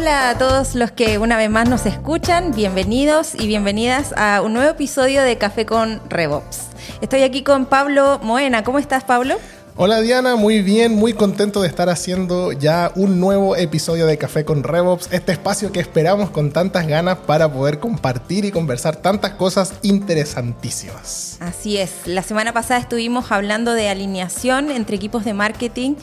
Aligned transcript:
Hola 0.00 0.30
a 0.30 0.38
todos 0.38 0.76
los 0.76 0.92
que 0.92 1.18
una 1.18 1.36
vez 1.36 1.50
más 1.50 1.68
nos 1.68 1.84
escuchan, 1.84 2.52
bienvenidos 2.52 3.34
y 3.34 3.46
bienvenidas 3.46 4.14
a 4.16 4.40
un 4.40 4.54
nuevo 4.54 4.70
episodio 4.70 5.22
de 5.22 5.36
Café 5.36 5.66
con 5.66 6.00
Revops. 6.08 6.68
Estoy 7.02 7.22
aquí 7.22 7.42
con 7.42 7.66
Pablo 7.66 8.18
Moena. 8.22 8.64
¿Cómo 8.64 8.78
estás, 8.78 9.04
Pablo? 9.04 9.36
Hola 9.76 10.00
Diana, 10.00 10.36
muy 10.36 10.62
bien, 10.62 10.94
muy 10.94 11.12
contento 11.12 11.60
de 11.60 11.68
estar 11.68 11.90
haciendo 11.90 12.52
ya 12.52 12.92
un 12.94 13.20
nuevo 13.20 13.56
episodio 13.56 14.06
de 14.06 14.16
Café 14.16 14.46
con 14.46 14.62
Revops, 14.62 15.10
este 15.12 15.32
espacio 15.32 15.70
que 15.70 15.80
esperamos 15.80 16.30
con 16.30 16.50
tantas 16.50 16.86
ganas 16.86 17.18
para 17.18 17.52
poder 17.52 17.78
compartir 17.78 18.46
y 18.46 18.50
conversar 18.50 18.96
tantas 18.96 19.32
cosas 19.32 19.74
interesantísimas. 19.82 21.36
Así 21.40 21.76
es, 21.76 22.06
la 22.06 22.22
semana 22.22 22.54
pasada 22.54 22.80
estuvimos 22.80 23.30
hablando 23.30 23.74
de 23.74 23.90
alineación 23.90 24.70
entre 24.70 24.96
equipos 24.96 25.26
de 25.26 25.34
marketing 25.34 25.96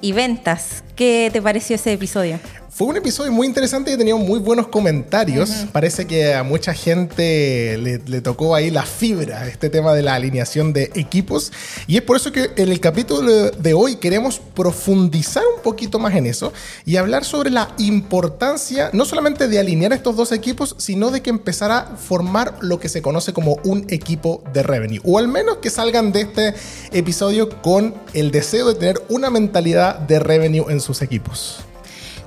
y 0.00 0.12
ventas. 0.12 0.84
¿Qué 0.94 1.28
te 1.32 1.42
pareció 1.42 1.74
ese 1.74 1.92
episodio? 1.92 2.38
Fue 2.74 2.86
un 2.86 2.96
episodio 2.96 3.30
muy 3.32 3.46
interesante 3.46 3.92
y 3.92 3.98
tenido 3.98 4.16
muy 4.16 4.40
buenos 4.40 4.68
comentarios. 4.68 5.66
Parece 5.72 6.06
que 6.06 6.32
a 6.32 6.42
mucha 6.42 6.72
gente 6.72 7.76
le, 7.76 8.20
tocó 8.22 8.54
ahí 8.54 8.70
la 8.70 8.84
fibra, 8.84 9.46
este 9.46 9.68
tema 9.68 9.92
de 9.92 10.00
la 10.00 10.14
alineación 10.14 10.72
de 10.72 10.90
equipos. 10.94 11.52
Y 11.86 11.98
es 11.98 12.02
por 12.02 12.16
eso 12.16 12.32
que 12.32 12.50
en 12.56 12.70
el 12.70 12.80
capítulo 12.80 13.50
de 13.50 13.74
hoy 13.74 13.96
queremos 13.96 14.40
profundizar 14.54 15.42
un 15.54 15.60
poquito 15.62 15.98
más 15.98 16.14
en 16.14 16.24
eso 16.24 16.54
y 16.86 16.96
hablar 16.96 17.26
sobre 17.26 17.50
la 17.50 17.74
importancia 17.76 18.88
no 18.94 19.04
solamente 19.04 19.48
de 19.48 19.58
alinear 19.58 19.92
estos 19.92 20.16
dos 20.16 20.32
equipos, 20.32 20.74
sino 20.78 21.10
de 21.10 21.20
que 21.20 21.28
empezara 21.28 21.78
a 21.78 21.96
formar 21.96 22.56
lo 22.62 22.80
que 22.80 22.88
se 22.88 23.02
conoce 23.02 23.34
como 23.34 23.58
un 23.64 23.84
equipo 23.90 24.42
de 24.54 24.62
revenue. 24.62 25.02
O 25.04 25.18
al 25.18 25.28
menos 25.28 25.58
que 25.58 25.68
salgan 25.68 26.10
de 26.10 26.22
este 26.22 26.54
episodio 26.92 27.50
con 27.60 27.94
el 28.14 28.30
deseo 28.30 28.68
de 28.68 28.76
tener 28.76 29.02
una 29.10 29.28
mentalidad 29.28 29.98
de 29.98 30.18
revenue 30.20 30.70
en 30.70 30.80
sus 30.80 31.02
equipos. 31.02 31.66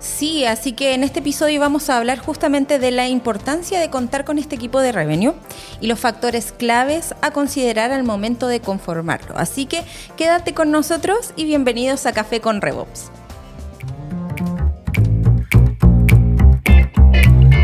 Sí, 0.05 0.45
así 0.45 0.73
que 0.73 0.93
en 0.93 1.03
este 1.03 1.19
episodio 1.19 1.59
vamos 1.59 1.89
a 1.89 1.97
hablar 1.97 2.19
justamente 2.19 2.77
de 2.77 2.91
la 2.91 3.07
importancia 3.07 3.79
de 3.79 3.89
contar 3.89 4.23
con 4.23 4.37
este 4.37 4.55
equipo 4.55 4.79
de 4.79 4.91
revenue 4.91 5.33
y 5.81 5.87
los 5.87 5.99
factores 5.99 6.53
claves 6.53 7.15
a 7.21 7.31
considerar 7.31 7.91
al 7.91 8.03
momento 8.03 8.47
de 8.47 8.61
conformarlo. 8.61 9.35
Así 9.35 9.65
que 9.65 9.83
quédate 10.15 10.53
con 10.53 10.69
nosotros 10.69 11.33
y 11.35 11.45
bienvenidos 11.45 12.05
a 12.05 12.13
Café 12.13 12.39
con 12.39 12.61
RevOps. 12.61 13.11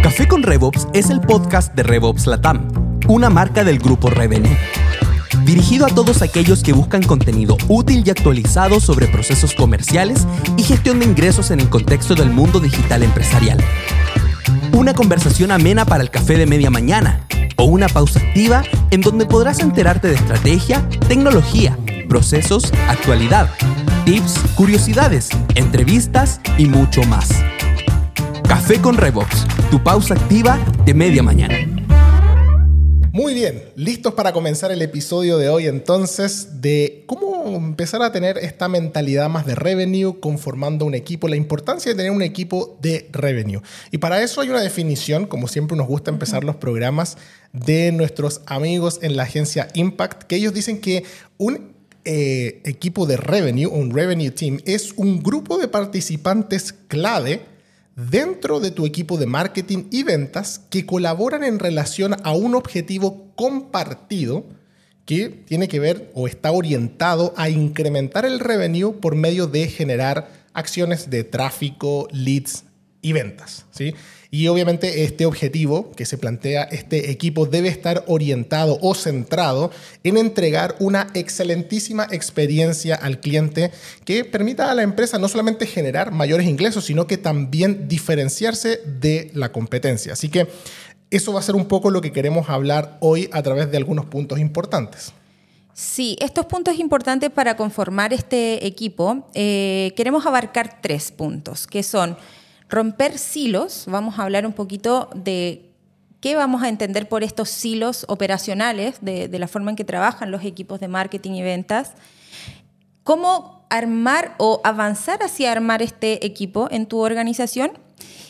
Café 0.03 0.28
con 0.28 0.42
RevOps 0.42 0.88
es 0.94 1.12
el 1.12 1.22
podcast 1.22 1.73
de 1.75 1.84
RevOps 1.84 2.25
Latam, 2.25 2.67
una 3.08 3.30
marca 3.30 3.64
del 3.64 3.78
grupo 3.78 4.09
Revenue 4.09 4.58
dirigido 5.52 5.86
a 5.86 5.90
todos 5.90 6.22
aquellos 6.22 6.64
que 6.64 6.72
buscan 6.72 7.04
contenido 7.04 7.58
útil 7.68 8.04
y 8.06 8.10
actualizado 8.10 8.80
sobre 8.80 9.08
procesos 9.08 9.54
comerciales 9.54 10.26
y 10.56 10.64
gestión 10.64 11.00
de 11.00 11.06
ingresos 11.06 11.52
en 11.52 11.60
el 11.60 11.68
contexto 11.68 12.16
del 12.16 12.30
mundo 12.30 12.62
digital 12.62 13.04
empresarial. 13.04 13.62
Una 14.72 14.94
conversación 14.94 15.52
amena 15.52 15.84
para 15.84 16.04
el 16.04 16.10
café 16.10 16.38
de 16.38 16.46
media 16.46 16.70
mañana 16.70 17.28
o 17.58 17.66
una 17.66 17.90
pausa 17.90 18.20
activa 18.20 18.64
en 18.92 19.02
donde 19.02 19.26
podrás 19.26 19.60
enterarte 19.60 20.08
de 20.08 20.16
estrategia, 20.16 20.88
tecnología, 21.10 21.78
procesos, 22.08 22.72
actualidad, 22.88 23.50
tips, 24.06 24.40
curiosidades, 24.56 25.28
entrevistas 25.56 26.40
y 26.58 26.68
mucho 26.68 27.04
más. 27.04 27.28
Café 28.48 28.80
con 28.80 28.96
Revox, 28.96 29.46
tu 29.70 29.84
pausa 29.84 30.14
activa 30.14 30.58
de 30.86 30.94
media 30.94 31.24
mañana. 31.24 31.81
Muy 33.14 33.34
bien, 33.34 33.66
listos 33.76 34.14
para 34.14 34.31
comenzar 34.31 34.72
el 34.72 34.81
episodio 34.81 35.38
de 35.38 35.50
hoy 35.50 35.67
entonces 35.67 36.62
de 36.62 37.04
cómo 37.08 37.58
empezar 37.58 38.02
a 38.03 38.14
tener 38.14 38.38
esta 38.38 38.70
mentalidad 38.70 39.28
más 39.28 39.45
de 39.45 39.53
revenue 39.53 40.22
conformando 40.22 40.86
un 40.86 40.96
equipo, 40.96 41.28
la 41.28 41.36
importancia 41.36 41.91
de 41.91 41.97
tener 41.97 42.13
un 42.13 42.22
equipo 42.22 42.78
de 42.81 43.09
revenue. 43.12 43.62
Y 43.91 43.97
para 43.97 44.24
eso 44.24 44.40
hay 44.40 44.50
una 44.50 44.62
definición, 44.62 45.25
como 45.28 45.50
siempre 45.50 45.75
nos 45.75 45.88
gusta 45.88 46.09
empezar 46.09 46.46
los 46.46 46.56
programas 46.56 47.18
de 47.52 47.91
nuestros 47.91 48.44
amigos 48.46 49.00
en 49.02 49.18
la 49.18 49.24
agencia 49.24 49.68
Impact, 49.74 50.24
que 50.24 50.38
ellos 50.38 50.53
dicen 50.53 50.80
que 50.80 51.03
un 51.38 51.74
eh, 52.06 52.62
equipo 52.63 53.06
de 53.07 53.18
revenue, 53.18 53.68
un 53.68 53.91
revenue 53.91 54.31
team, 54.31 54.62
es 54.63 54.94
un 54.94 55.22
grupo 55.22 55.57
de 55.57 55.68
participantes 55.68 56.74
clave 56.88 57.50
dentro 57.96 58.59
de 58.59 58.72
tu 58.72 58.85
equipo 58.85 59.18
de 59.18 59.25
marketing 59.25 59.85
y 59.91 60.03
ventas 60.03 60.59
que 60.69 60.85
colaboran 60.85 61.44
en 61.44 61.59
relación 61.59 62.16
a 62.24 62.31
un 62.31 62.56
objetivo 62.56 63.31
compartido 63.35 64.46
que 65.06 65.29
tiene 65.29 65.68
que 65.68 65.79
ver 65.79 66.12
o 66.13 66.28
está 66.28 66.51
orientado 66.51 67.34
a 67.35 67.50
incrementar 67.50 68.25
el 68.25 68.40
revenue 68.40 68.94
por 68.94 69.16
medio 69.16 69.47
de 69.47 69.68
generar 69.68 70.30
acciones 70.53 71.09
de 71.09 71.24
tráfico, 71.24 72.07
leads 72.12 72.63
y 73.01 73.13
ventas. 73.13 73.66
¿sí? 73.72 73.95
Y 74.29 74.47
obviamente 74.47 75.03
este 75.03 75.25
objetivo 75.25 75.91
que 75.91 76.06
se 76.06 76.17
plantea 76.17 76.63
este 76.63 77.12
equipo 77.12 77.45
debe 77.45 77.67
estar 77.67 78.03
orientado 78.07 78.78
o 78.81 78.95
centrado 78.95 79.72
en 80.03 80.17
entregar 80.17 80.75
una 80.79 81.07
excelentísima 81.13 82.07
experiencia 82.12 82.95
al 82.95 83.19
cliente 83.19 83.72
que 84.06 84.23
permita 84.23 84.72
a 84.72 84.75
la 84.75 84.84
empresa 84.84 85.17
no 85.17 85.28
solamente 85.28 85.66
generar 85.66 86.12
mayores 86.12 86.47
ingresos, 86.47 86.85
sino 86.85 87.07
que 87.07 87.17
también 87.17 87.88
diferenciarse 87.88 88.81
de 88.85 89.31
la 89.33 89.51
competencia. 89.51 90.13
Así 90.13 90.29
que 90.29 90.47
eso 91.09 91.33
va 91.33 91.41
a 91.41 91.44
ser 91.44 91.56
un 91.56 91.66
poco 91.66 91.89
lo 91.89 92.00
que 92.00 92.13
queremos 92.13 92.50
hablar 92.50 92.97
hoy 93.01 93.29
a 93.33 93.44
través 93.44 93.69
de 93.69 93.78
algunos 93.78 94.06
puntos 94.06 94.39
importantes. 94.39 95.12
Sí, 95.73 96.16
estos 96.22 96.45
puntos 96.45 96.79
importantes 96.79 97.29
para 97.29 97.57
conformar 97.57 98.13
este 98.13 98.66
equipo, 98.66 99.28
eh, 99.33 99.94
queremos 99.95 100.25
abarcar 100.25 100.81
tres 100.81 101.12
puntos, 101.12 101.66
que 101.68 101.81
son 101.83 102.18
romper 102.72 103.18
silos, 103.20 103.84
vamos 103.88 104.18
a 104.18 104.24
hablar 104.24 104.46
un 104.46 104.54
poquito 104.54 105.09
de 105.14 105.70
qué 106.22 106.36
vamos 106.36 106.64
a 106.64 106.70
entender 106.70 107.09
por 107.09 107.22
estos 107.22 107.50
silos 107.50 108.06
operacionales, 108.08 108.96
de, 109.02 109.28
la 109.38 109.48
forma 109.48 109.72
en 109.72 109.76
que 109.76 109.84
trabajan 109.84 110.32
los 110.32 110.44
equipos 110.46 110.80
de 110.80 110.88
marketing 110.88 111.31
y 111.31 111.42
ventas, 111.42 111.92
cómo 113.04 113.66
armar 113.70 114.36
o 114.38 114.62
avanzar 114.64 115.22
hacia 115.22 115.52
armar 115.52 115.81
este 115.81 116.26
equipo 116.26 116.70
en 116.72 116.86
tu 116.86 117.00
organización 117.00 117.72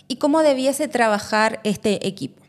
y 0.07 0.15
cómo 0.15 0.41
debiese 0.41 0.87
trabajar 0.87 1.59
este 1.63 2.07
equipo. 2.07 2.41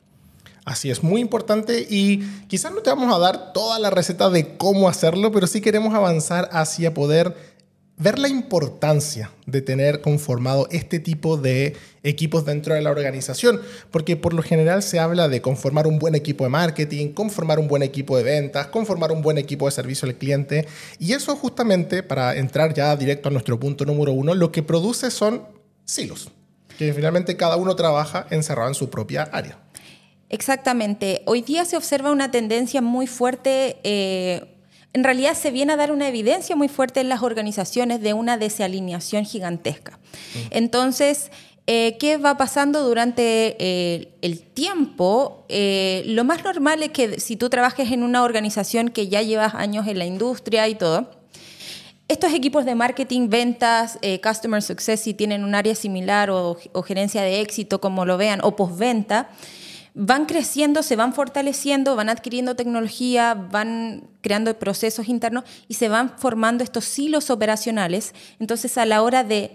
Así 0.65 0.91
es, 0.91 1.03
muy 1.03 1.21
importante. 1.21 1.87
Y 1.91 2.21
quizás 2.47 2.73
no 2.73 2.81
te 2.83 2.91
vamos 2.91 3.15
a 3.15 3.19
dar 3.19 3.53
toda 3.53 3.79
la 3.79 3.91
receta 3.91 4.31
de 4.31 4.57
cómo 4.57 4.89
hacerlo, 4.89 5.33
pero 5.33 5.47
sí 5.47 5.61
queremos 5.61 5.93
avanzar 5.93 6.49
hacia 6.53 6.95
poder 6.95 7.52
ver 7.97 8.19
la 8.19 8.29
importancia 8.29 9.31
de 9.47 9.63
tener 9.63 10.01
conformado 10.01 10.67
este 10.71 10.99
tipo 10.99 11.37
de 11.37 11.77
equipos 12.03 12.45
dentro 12.45 12.75
de 12.75 12.81
la 12.81 12.91
organización, 12.91 13.61
porque 13.91 14.17
por 14.17 14.33
lo 14.35 14.43
general 14.43 14.83
se 14.83 14.99
habla 14.99 15.29
de 15.29 15.41
conformar 15.41 15.87
un 15.87 15.99
buen 15.99 16.15
equipo 16.15 16.45
de 16.45 16.51
marketing, 16.51 17.13
conformar 17.13 17.59
un 17.59 17.69
buen 17.69 17.83
equipo 17.83 18.17
de 18.17 18.25
ventas, 18.25 18.67
conformar 18.69 19.13
un 19.13 19.23
buen 19.23 19.39
equipo 19.39 19.67
de 19.67 19.73
servicio 19.73 20.09
al 20.09 20.17
cliente, 20.17 20.67
y 20.99 21.13
eso 21.13 21.37
justamente, 21.37 22.03
para 22.03 22.37
entrar 22.37 22.75
ya 22.75 22.97
directo 22.97 23.29
a 23.29 23.33
nuestro 23.33 23.61
punto 23.61 23.85
número 23.85 24.13
uno, 24.13 24.35
lo 24.35 24.51
que 24.51 24.63
produce 24.63 25.11
son 25.11 25.47
silos, 25.85 26.31
que 26.79 26.93
finalmente 26.93 27.37
cada 27.37 27.57
uno 27.57 27.77
trabaja 27.77 28.27
encerrado 28.31 28.69
en 28.69 28.75
su 28.75 28.91
propia 28.91 29.23
área. 29.25 29.59
Exactamente. 30.33 31.23
Hoy 31.27 31.43
día 31.43 31.67
se 31.67 31.77
observa 31.77 32.11
una 32.11 32.31
tendencia 32.31 32.81
muy 32.81 33.07
fuerte 33.07 33.77
eh, 33.85 34.52
en 34.93 35.05
realidad 35.05 35.35
se 35.35 35.51
viene 35.51 35.73
a 35.73 35.77
dar 35.77 35.91
una 35.93 36.09
evidencia 36.09 36.57
muy 36.57 36.69
fuerte 36.69 37.01
en 37.01 37.09
las 37.09 37.23
organizaciones 37.23 38.01
de 38.01 38.13
una 38.13 38.37
desalineación 38.37 39.25
gigantesca. 39.25 39.99
Entonces, 40.51 41.31
eh, 41.67 41.97
¿qué 41.99 42.17
va 42.17 42.37
pasando 42.37 42.83
durante 42.83 43.57
eh, 43.59 44.15
el 44.21 44.41
tiempo? 44.41 45.47
Eh, 45.49 46.03
lo 46.07 46.25
más 46.25 46.45
normal 46.45 46.83
es 46.83 46.91
que 46.91 47.21
si 47.21 47.37
tú 47.37 47.49
trabajes 47.49 47.91
en 47.93 48.03
una 48.03 48.23
organización 48.23 48.91
que 48.91 49.09
ya 49.09 49.23
llevas 49.23 49.55
años 49.55 49.87
en 49.87 49.99
la 49.99 50.05
industria 50.05 50.69
y 50.69 50.75
todo, 50.75 51.09
estos 52.09 52.35
equipos 52.35 52.67
de 52.67 52.75
marketing, 52.75 53.31
ventas, 53.31 53.99
customer 54.23 54.61
success, 54.61 55.01
si 55.01 55.15
tienen 55.15 55.45
un 55.45 55.55
área 55.55 55.75
similar 55.75 56.31
o, 56.31 56.59
o 56.73 56.83
gerencia 56.83 57.23
de 57.23 57.41
éxito, 57.41 57.81
como 57.81 58.05
lo 58.05 58.19
vean, 58.19 58.41
o 58.43 58.55
postventa, 58.55 59.31
van 59.95 60.27
creciendo, 60.27 60.83
se 60.83 60.97
van 60.97 61.13
fortaleciendo, 61.13 61.97
van 61.97 62.09
adquiriendo 62.09 62.57
tecnología, 62.57 63.35
van 63.35 64.05
creando 64.23 64.59
procesos 64.59 65.09
internos 65.09 65.45
y 65.69 65.75
se 65.75 65.89
van 65.89 66.19
formando 66.19 66.65
estos 66.65 66.85
silos 66.85 67.31
operacionales. 67.31 68.15
Entonces, 68.39 68.79
a 68.79 68.87
la 68.87 69.03
hora 69.03 69.25
de 69.25 69.53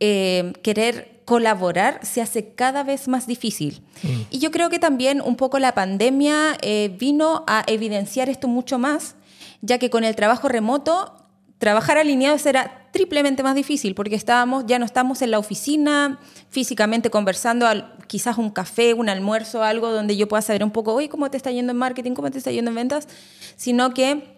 eh, 0.00 0.52
querer 0.62 1.20
colaborar, 1.24 2.00
se 2.04 2.22
hace 2.22 2.54
cada 2.54 2.84
vez 2.84 3.08
más 3.08 3.26
difícil. 3.26 3.82
Mm. 4.02 4.20
Y 4.30 4.38
yo 4.38 4.50
creo 4.50 4.70
que 4.70 4.78
también 4.78 5.20
un 5.20 5.36
poco 5.36 5.58
la 5.58 5.74
pandemia 5.74 6.56
eh, 6.62 6.94
vino 6.98 7.44
a 7.46 7.64
evidenciar 7.66 8.28
esto 8.28 8.48
mucho 8.48 8.78
más, 8.78 9.16
ya 9.60 9.78
que 9.78 9.90
con 9.90 10.04
el 10.04 10.14
trabajo 10.14 10.48
remoto 10.48 11.25
trabajar 11.58 11.98
alineados 11.98 12.44
era 12.46 12.88
triplemente 12.92 13.42
más 13.42 13.54
difícil 13.54 13.94
porque 13.94 14.14
estábamos, 14.14 14.64
ya 14.66 14.78
no 14.78 14.84
estamos 14.84 15.22
en 15.22 15.30
la 15.30 15.38
oficina 15.38 16.18
físicamente 16.48 17.10
conversando, 17.10 17.66
quizás 18.06 18.38
un 18.38 18.50
café, 18.50 18.94
un 18.94 19.08
almuerzo, 19.08 19.62
algo 19.62 19.90
donde 19.90 20.16
yo 20.16 20.28
pueda 20.28 20.42
saber 20.42 20.64
un 20.64 20.70
poco, 20.70 20.94
oye, 20.94 21.08
¿cómo 21.08 21.30
te 21.30 21.36
está 21.36 21.50
yendo 21.50 21.72
en 21.72 21.78
marketing? 21.78 22.12
¿Cómo 22.12 22.30
te 22.30 22.38
está 22.38 22.50
yendo 22.50 22.70
en 22.70 22.74
ventas? 22.74 23.08
Sino 23.56 23.92
que 23.92 24.36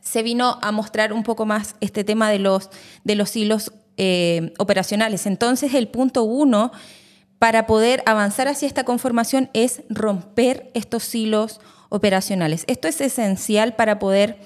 se 0.00 0.22
vino 0.22 0.58
a 0.62 0.72
mostrar 0.72 1.12
un 1.12 1.24
poco 1.24 1.46
más 1.46 1.74
este 1.80 2.04
tema 2.04 2.30
de 2.30 2.38
los, 2.38 2.70
de 3.04 3.16
los 3.16 3.34
hilos 3.34 3.72
eh, 3.96 4.52
operacionales. 4.58 5.26
Entonces, 5.26 5.74
el 5.74 5.88
punto 5.88 6.22
uno 6.22 6.70
para 7.38 7.66
poder 7.66 8.02
avanzar 8.06 8.48
hacia 8.48 8.68
esta 8.68 8.84
conformación 8.84 9.50
es 9.52 9.82
romper 9.90 10.70
estos 10.74 11.02
silos 11.02 11.60
operacionales. 11.88 12.64
Esto 12.66 12.88
es 12.88 13.00
esencial 13.00 13.74
para 13.74 13.98
poder 13.98 14.38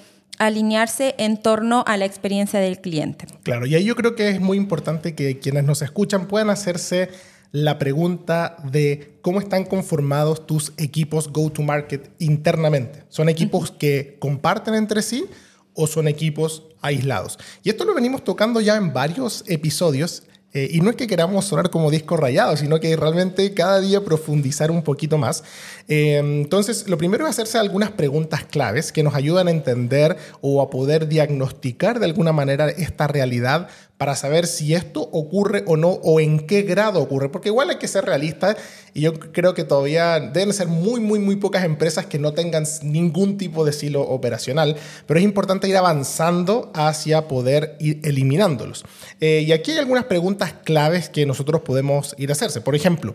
alinearse 0.47 1.13
en 1.19 1.37
torno 1.37 1.83
a 1.85 1.97
la 1.97 2.05
experiencia 2.05 2.59
del 2.59 2.81
cliente. 2.81 3.27
Claro, 3.43 3.67
y 3.67 3.75
ahí 3.75 3.83
yo 3.83 3.95
creo 3.95 4.15
que 4.15 4.29
es 4.29 4.41
muy 4.41 4.57
importante 4.57 5.13
que 5.13 5.37
quienes 5.39 5.63
nos 5.63 5.83
escuchan 5.83 6.27
puedan 6.27 6.49
hacerse 6.49 7.09
la 7.51 7.77
pregunta 7.77 8.57
de 8.63 9.19
cómo 9.21 9.39
están 9.39 9.65
conformados 9.65 10.47
tus 10.47 10.73
equipos 10.77 11.31
go-to-market 11.31 12.09
internamente. 12.17 13.03
¿Son 13.09 13.29
equipos 13.29 13.71
que 13.71 14.17
comparten 14.19 14.73
entre 14.73 15.03
sí 15.03 15.25
o 15.73 15.85
son 15.85 16.07
equipos 16.07 16.63
aislados? 16.81 17.37
Y 17.61 17.69
esto 17.69 17.85
lo 17.85 17.93
venimos 17.93 18.23
tocando 18.23 18.61
ya 18.61 18.77
en 18.77 18.93
varios 18.93 19.43
episodios 19.47 20.23
eh, 20.53 20.69
y 20.71 20.81
no 20.81 20.89
es 20.89 20.95
que 20.95 21.07
queramos 21.07 21.45
sonar 21.45 21.69
como 21.69 21.89
disco 21.89 22.17
rayado, 22.17 22.57
sino 22.57 22.79
que 22.79 22.95
realmente 22.95 23.53
cada 23.53 23.79
día 23.79 24.03
profundizar 24.03 24.69
un 24.69 24.83
poquito 24.83 25.17
más. 25.17 25.43
Eh, 25.87 26.17
entonces, 26.17 26.87
lo 26.89 26.97
primero 26.97 27.25
es 27.25 27.31
hacerse 27.31 27.57
algunas 27.57 27.91
preguntas 27.91 28.43
claves 28.43 28.91
que 28.91 29.03
nos 29.03 29.15
ayudan 29.15 29.47
a 29.47 29.51
entender 29.51 30.17
o 30.41 30.61
a 30.61 30.69
poder 30.69 31.07
diagnosticar 31.07 31.99
de 31.99 32.05
alguna 32.05 32.33
manera 32.33 32.69
esta 32.69 33.07
realidad 33.07 33.69
para 34.01 34.15
saber 34.15 34.47
si 34.47 34.73
esto 34.73 34.99
ocurre 35.11 35.63
o 35.67 35.77
no 35.77 35.89
o 35.89 36.19
en 36.19 36.47
qué 36.47 36.63
grado 36.63 36.99
ocurre, 36.99 37.29
porque 37.29 37.49
igual 37.49 37.69
hay 37.69 37.75
que 37.75 37.87
ser 37.87 38.03
realista 38.03 38.57
y 38.95 39.01
yo 39.01 39.13
creo 39.13 39.53
que 39.53 39.63
todavía 39.63 40.19
deben 40.19 40.53
ser 40.53 40.69
muy, 40.69 40.99
muy, 40.99 41.19
muy 41.19 41.35
pocas 41.35 41.63
empresas 41.65 42.07
que 42.07 42.17
no 42.17 42.33
tengan 42.33 42.63
ningún 42.81 43.37
tipo 43.37 43.63
de 43.63 43.73
silo 43.73 44.01
operacional, 44.01 44.75
pero 45.05 45.19
es 45.19 45.23
importante 45.23 45.67
ir 45.67 45.77
avanzando 45.77 46.71
hacia 46.73 47.27
poder 47.27 47.77
ir 47.79 47.99
eliminándolos. 48.03 48.85
Eh, 49.19 49.43
y 49.45 49.51
aquí 49.51 49.69
hay 49.69 49.77
algunas 49.77 50.05
preguntas 50.05 50.51
claves 50.63 51.07
que 51.07 51.27
nosotros 51.27 51.61
podemos 51.61 52.15
ir 52.17 52.29
a 52.29 52.33
hacerse. 52.33 52.59
Por 52.59 52.73
ejemplo, 52.73 53.13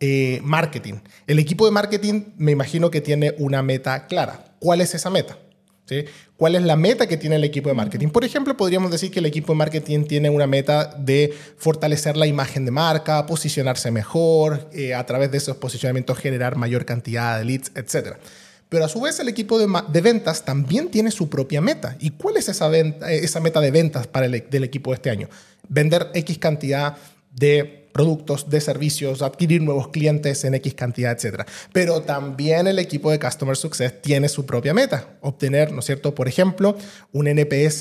eh, 0.00 0.40
marketing. 0.42 0.96
El 1.26 1.38
equipo 1.38 1.64
de 1.64 1.72
marketing 1.72 2.24
me 2.36 2.52
imagino 2.52 2.90
que 2.90 3.00
tiene 3.00 3.34
una 3.38 3.62
meta 3.62 4.06
clara. 4.06 4.44
¿Cuál 4.58 4.82
es 4.82 4.94
esa 4.94 5.08
meta? 5.08 5.38
¿Cuál 6.36 6.56
es 6.56 6.62
la 6.62 6.76
meta 6.76 7.06
que 7.06 7.16
tiene 7.16 7.36
el 7.36 7.44
equipo 7.44 7.68
de 7.68 7.74
marketing? 7.74 8.08
Por 8.08 8.24
ejemplo, 8.24 8.56
podríamos 8.56 8.90
decir 8.90 9.10
que 9.10 9.20
el 9.20 9.26
equipo 9.26 9.52
de 9.52 9.58
marketing 9.58 10.04
tiene 10.04 10.30
una 10.30 10.46
meta 10.46 10.94
de 10.98 11.32
fortalecer 11.56 12.16
la 12.16 12.26
imagen 12.26 12.64
de 12.64 12.70
marca, 12.70 13.24
posicionarse 13.26 13.90
mejor, 13.90 14.68
eh, 14.72 14.94
a 14.94 15.06
través 15.06 15.30
de 15.30 15.38
esos 15.38 15.56
posicionamientos 15.56 16.18
generar 16.18 16.56
mayor 16.56 16.84
cantidad 16.84 17.38
de 17.38 17.44
leads, 17.44 17.70
etc. 17.74 18.16
Pero 18.68 18.84
a 18.84 18.88
su 18.88 19.00
vez 19.00 19.20
el 19.20 19.28
equipo 19.28 19.58
de, 19.58 20.00
ventas 20.00 20.44
también 20.44 20.88
tiene 20.88 21.10
su 21.10 21.28
propia 21.28 21.60
meta. 21.60 21.96
¿Y 22.00 22.10
cuál 22.10 22.36
es 22.36 22.48
esa, 22.48 22.70
esa 22.76 23.40
meta 23.40 23.60
de 23.60 23.70
ventas 23.70 24.06
para 24.06 24.26
el 24.26 24.34
e-, 24.34 24.46
del 24.50 24.64
equipo 24.64 24.90
de 24.90 24.96
este 24.96 25.10
año? 25.10 25.28
Vender 25.68 26.10
X 26.14 26.38
cantidad 26.38 26.96
de 27.30 27.85
productos, 27.96 28.50
de 28.50 28.60
servicios, 28.60 29.22
adquirir 29.22 29.62
nuevos 29.62 29.88
clientes 29.88 30.44
en 30.44 30.54
X 30.56 30.74
cantidad, 30.74 31.12
etc. 31.12 31.44
Pero 31.72 32.02
también 32.02 32.66
el 32.66 32.78
equipo 32.78 33.10
de 33.10 33.18
Customer 33.18 33.56
Success 33.56 34.02
tiene 34.02 34.28
su 34.28 34.44
propia 34.44 34.74
meta, 34.74 35.16
obtener, 35.22 35.72
¿no 35.72 35.80
es 35.80 35.86
cierto?, 35.86 36.14
por 36.14 36.28
ejemplo, 36.28 36.76
un 37.12 37.26
NPS 37.26 37.80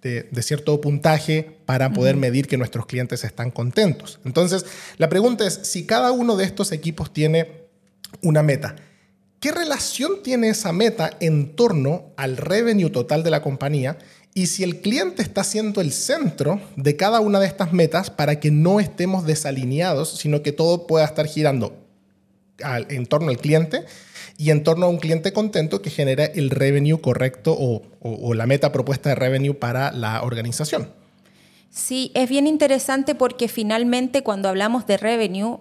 de, 0.00 0.42
cierto 0.42 0.80
puntaje 0.80 1.58
para 1.66 1.92
poder 1.92 2.16
medir 2.16 2.46
que 2.46 2.56
nuestros 2.56 2.86
clientes 2.86 3.24
están 3.24 3.50
contentos. 3.50 4.20
Entonces, 4.24 4.64
la 4.96 5.08
pregunta 5.08 5.44
es, 5.44 5.54
si 5.64 5.86
cada 5.86 6.12
uno 6.12 6.36
de 6.36 6.44
estos 6.44 6.70
equipos 6.70 7.12
tiene 7.12 7.64
una 8.22 8.44
meta, 8.44 8.76
¿qué 9.40 9.50
relación 9.50 10.22
tiene 10.22 10.50
esa 10.50 10.72
meta 10.72 11.16
en 11.18 11.56
torno 11.56 12.12
al 12.16 12.36
revenue 12.36 12.90
total 12.90 13.24
de 13.24 13.30
la 13.30 13.42
compañía? 13.42 13.98
Y 14.34 14.46
si 14.46 14.62
el 14.62 14.80
cliente 14.80 15.22
está 15.22 15.42
siendo 15.42 15.80
el 15.80 15.92
centro 15.92 16.60
de 16.76 16.96
cada 16.96 17.20
una 17.20 17.40
de 17.40 17.46
estas 17.46 17.72
metas 17.72 18.10
para 18.10 18.38
que 18.38 18.50
no 18.50 18.80
estemos 18.80 19.24
desalineados, 19.26 20.10
sino 20.18 20.42
que 20.42 20.52
todo 20.52 20.86
pueda 20.86 21.04
estar 21.04 21.26
girando 21.26 21.76
en 22.88 23.06
torno 23.06 23.30
al 23.30 23.38
cliente 23.38 23.84
y 24.36 24.50
en 24.50 24.62
torno 24.62 24.86
a 24.86 24.88
un 24.88 24.98
cliente 24.98 25.32
contento 25.32 25.82
que 25.82 25.90
genera 25.90 26.24
el 26.24 26.50
revenue 26.50 27.00
correcto 27.00 27.56
o 27.58 28.34
la 28.34 28.46
meta 28.46 28.70
propuesta 28.72 29.08
de 29.08 29.14
revenue 29.16 29.54
para 29.54 29.92
la 29.92 30.22
organización. 30.22 30.92
Sí, 31.70 32.10
es 32.14 32.28
bien 32.28 32.46
interesante 32.46 33.14
porque 33.14 33.48
finalmente 33.48 34.22
cuando 34.22 34.48
hablamos 34.48 34.86
de 34.86 34.96
revenue 34.96 35.58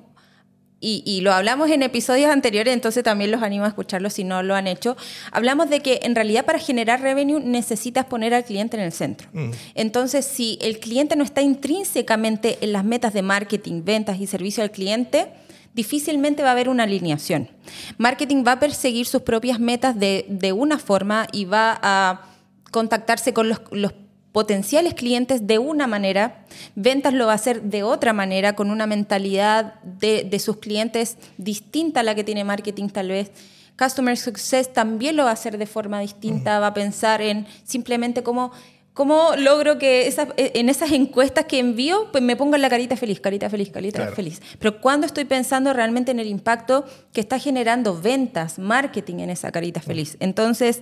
y, 0.79 1.21
lo 1.21 1.33
hablamos 1.33 1.71
en 1.71 1.81
episodios 1.81 2.29
anteriores, 2.29 2.71
entonces 2.71 3.03
también 3.03 3.31
los 3.31 3.41
animo 3.41 3.65
a 3.65 3.67
escucharlo 3.67 4.11
si 4.11 4.23
no 4.23 4.43
lo 4.43 4.53
han 4.53 4.67
hecho. 4.67 4.95
Hablamos 5.31 5.71
de 5.71 5.79
que 5.79 6.01
en 6.03 6.13
realidad 6.13 6.45
para 6.45 6.59
generar 6.59 7.01
revenue 7.01 7.39
necesitas 7.39 8.05
poner 8.05 8.35
al 8.35 8.43
cliente 8.43 8.77
en 8.77 8.83
el 8.83 8.91
centro. 8.91 9.27
Mm. 9.33 9.51
Entonces, 9.73 10.25
si 10.25 10.59
el 10.61 10.79
cliente 10.79 11.15
no 11.15 11.23
está 11.23 11.41
intrínsecamente 11.41 12.59
en 12.61 12.73
las 12.73 12.83
metas 12.83 13.13
de 13.13 13.23
marketing, 13.23 13.81
ventas 13.83 14.19
y 14.19 14.27
servicio 14.27 14.61
al 14.61 14.69
cliente, 14.69 15.29
difícilmente 15.73 16.43
va 16.43 16.49
a 16.49 16.51
haber 16.51 16.69
una 16.69 16.83
alineación. 16.83 17.49
Marketing 17.97 18.43
va 18.45 18.53
a 18.53 18.59
perseguir 18.59 19.07
sus 19.07 19.23
propias 19.23 19.59
metas 19.59 19.99
de, 19.99 20.25
de 20.29 20.53
una 20.53 20.77
forma 20.77 21.27
y 21.31 21.45
va 21.45 21.79
a 21.81 22.21
contactarse 22.69 23.33
con 23.33 23.49
los, 23.49 23.61
los 23.71 23.93
potenciales 24.37 24.93
clientes 24.93 25.47
de 25.47 25.57
una 25.57 25.87
manera, 25.87 26.45
ventas 26.75 27.11
lo 27.11 27.25
va 27.25 27.31
a 27.31 27.35
hacer 27.37 27.63
de 27.63 27.81
otra 27.81 28.13
manera, 28.13 28.53
con 28.53 28.69
una 28.69 28.85
mentalidad 28.85 29.81
de, 29.81 30.37
sus 30.37 30.57
clientes 30.57 31.17
distinta 31.39 32.01
a 32.01 32.03
la 32.03 32.13
que 32.13 32.23
tiene 32.23 32.43
marketing 32.43 32.89
tal 32.89 33.07
vez. 33.07 33.31
Customer 33.79 34.15
Success 34.15 34.71
también 34.71 35.15
lo 35.15 35.23
va 35.23 35.31
a 35.31 35.33
hacer 35.33 35.57
de 35.57 35.65
forma 35.65 36.01
distinta, 36.01 36.59
va 36.59 36.67
a 36.67 36.73
pensar 36.75 37.19
en 37.23 37.47
simplemente 37.63 38.21
cómo, 38.21 38.51
cómo 38.93 39.31
logro 39.35 39.79
que 39.79 40.13
en 40.37 40.69
esas 40.69 40.91
encuestas 40.91 41.45
que 41.45 41.57
envío, 41.57 42.11
pues 42.11 42.23
me 42.23 42.35
pongan 42.35 42.61
la 42.61 42.69
carita 42.69 42.95
feliz, 42.95 43.19
carita 43.19 43.49
feliz, 43.49 43.71
carita 43.71 44.05
feliz. 44.11 44.39
Pero 44.59 44.79
cuando 44.81 45.07
estoy 45.07 45.25
pensando 45.25 45.73
realmente 45.73 46.11
en 46.11 46.19
el 46.19 46.27
impacto 46.27 46.85
que 47.11 47.21
está 47.21 47.39
generando 47.39 47.99
ventas, 47.99 48.59
marketing 48.59 49.15
en 49.15 49.31
esa 49.31 49.51
carita 49.51 49.81
feliz. 49.81 50.15
Entonces, 50.19 50.81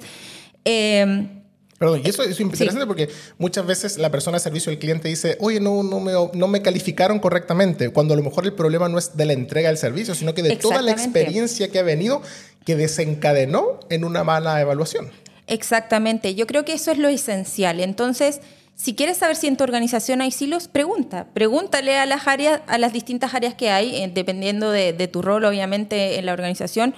eh, 0.66 1.34
Perdón, 1.77 2.01
y 2.06 2.10
eso 2.10 2.24
es 2.24 2.39
interesante 2.39 2.86
porque 2.86 3.10
muchas 3.38 3.66
veces 3.66 3.98
la 3.98 4.10
persona 4.10 4.38
de 4.38 4.44
servicio 4.44 4.72
al 4.72 4.80
cliente 4.80 5.10
dice, 5.10 5.38
oye, 5.42 5.60
no, 5.60 5.83
no, 5.83 6.00
me, 6.00 6.13
no 6.33 6.48
me 6.48 6.62
calificaron 6.62 7.19
correctamente, 7.19 7.89
cuando 7.89 8.13
a 8.13 8.18
lo 8.18 8.24
mejor 8.24 8.45
el 8.45 8.54
problema 8.54 8.88
no 8.88 8.98
es 8.98 9.18
de 9.18 9.25
la 9.25 9.33
entrega 9.33 9.68
del 9.68 9.77
servicio, 9.77 10.16
sino 10.16 10.33
que 10.33 10.42
de 10.42 10.56
toda 10.56 10.81
la 10.81 10.92
experiencia 10.92 11.69
que 11.69 11.80
ha 11.80 11.83
venido 11.83 12.22
que 12.63 12.77
desencadenó 12.77 13.80
en 13.89 14.06
una 14.06 14.24
mala 14.24 14.60
evaluación. 14.62 15.12
Exactamente, 15.47 16.33
yo 16.33 16.47
creo 16.47 16.64
que 16.64 16.73
eso 16.73 16.92
es 16.92 16.97
lo 16.97 17.09
esencial. 17.09 17.81
Entonces, 17.81 18.40
si 18.73 18.95
quieres 18.95 19.18
saber 19.18 19.35
si 19.35 19.47
en 19.47 19.57
tu 19.57 19.66
organización 19.66 20.21
hay 20.21 20.31
silos, 20.31 20.69
pregunta. 20.69 21.28
Pregúntale 21.33 21.97
a 21.97 22.06
las 22.06 22.26
áreas, 22.28 22.61
a 22.68 22.78
las 22.78 22.94
distintas 22.94 23.33
áreas 23.33 23.54
que 23.54 23.69
hay, 23.69 23.97
eh, 23.97 24.11
dependiendo 24.14 24.71
de, 24.71 24.94
de 24.94 25.07
tu 25.09 25.21
rol, 25.21 25.44
obviamente, 25.44 26.18
en 26.19 26.26
la 26.26 26.33
organización 26.33 26.95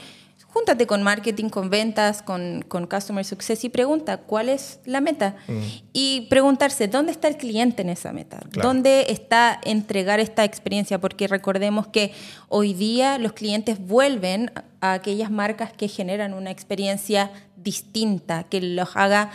júntate 0.58 0.88
con 0.88 1.04
marketing, 1.04 1.50
con 1.50 1.70
ventas, 1.70 2.24
con, 2.24 2.66
con, 2.68 2.88
customer 2.88 3.24
success 3.24 3.64
y 3.64 3.70
pregunta 3.70 4.18
cuál 4.18 4.50
es 4.50 4.80
la 4.86 5.02
meta. 5.02 5.36
Mm. 5.48 5.60
Y 5.94 6.28
preguntarse, 6.30 6.88
¿dónde 6.88 7.12
está 7.12 7.28
el 7.28 7.38
cliente 7.38 7.84
en 7.84 7.90
esa 7.90 8.12
meta? 8.12 8.40
¿Dónde 8.54 9.06
está 9.10 9.60
entregar 9.64 10.20
esta 10.20 10.44
experiencia? 10.44 11.00
Porque 11.00 11.28
recordemos 11.28 11.88
que 11.88 12.12
hoy 12.50 12.74
día 12.74 13.20
los 13.20 13.34
clientes 13.34 13.78
vuelven 13.80 14.52
a 14.82 14.94
aquellas 14.94 15.30
marcas 15.30 15.72
que 15.74 15.88
generan 15.88 16.34
una 16.34 16.50
experiencia 16.50 17.32
distinta, 17.56 18.44
que 18.44 18.60
los 18.60 18.96
haga 18.96 19.30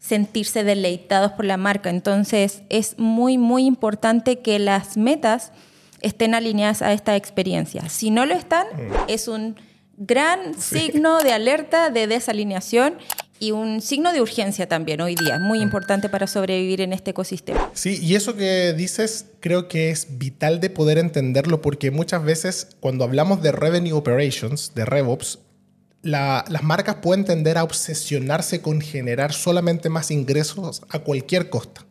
sentirse 0.00 0.64
deleitados 0.64 1.32
por 1.32 1.44
la 1.44 1.56
marca. 1.56 1.88
Entonces 1.88 2.62
es 2.68 2.98
muy, 2.98 3.38
muy 3.38 3.64
importante 3.64 4.40
que 4.40 4.58
las 4.58 4.96
metas 4.96 5.52
estén 6.00 6.34
alineadas 6.34 6.82
a 6.82 6.92
esta 6.92 7.14
experiencia. 7.14 7.88
Si 7.88 8.10
no 8.10 8.26
lo 8.26 8.34
están, 8.34 8.66
mm. 8.66 8.92
es 9.06 9.28
un 9.28 9.54
gran 9.96 10.54
signo 10.60 11.20
de 11.22 11.32
alerta 11.32 11.90
de 11.90 12.06
desalineación 12.06 12.98
y 13.38 13.50
un 13.50 13.80
signo 13.80 14.12
de 14.12 14.20
urgencia 14.20 14.68
también 14.68 15.00
hoy 15.00 15.16
día, 15.16 15.38
muy 15.38 15.60
importante 15.60 16.08
para 16.08 16.26
sobrevivir 16.26 16.80
en 16.80 16.92
este 16.92 17.10
ecosistema. 17.10 17.70
Sí, 17.74 17.98
y 18.00 18.14
eso 18.14 18.36
que 18.36 18.72
dices 18.72 19.26
creo 19.40 19.68
que 19.68 19.90
es 19.90 20.18
vital 20.18 20.60
de 20.60 20.70
poder 20.70 20.98
entenderlo 20.98 21.60
porque 21.60 21.90
muchas 21.90 22.24
veces 22.24 22.68
cuando 22.80 23.04
hablamos 23.04 23.42
de 23.42 23.52
revenue 23.52 23.92
operations, 23.92 24.74
de 24.74 24.84
RevOps, 24.84 25.40
las 26.02 26.62
marcas 26.62 26.96
pueden 26.96 27.24
tender 27.24 27.58
a 27.58 27.64
obsesionarse 27.64 28.60
con 28.60 28.80
generar 28.80 29.32
solamente 29.32 29.88
más 29.88 30.10
ingresos 30.10 30.82
a 30.90 30.98
cualquier 30.98 31.48
costa 31.48 31.86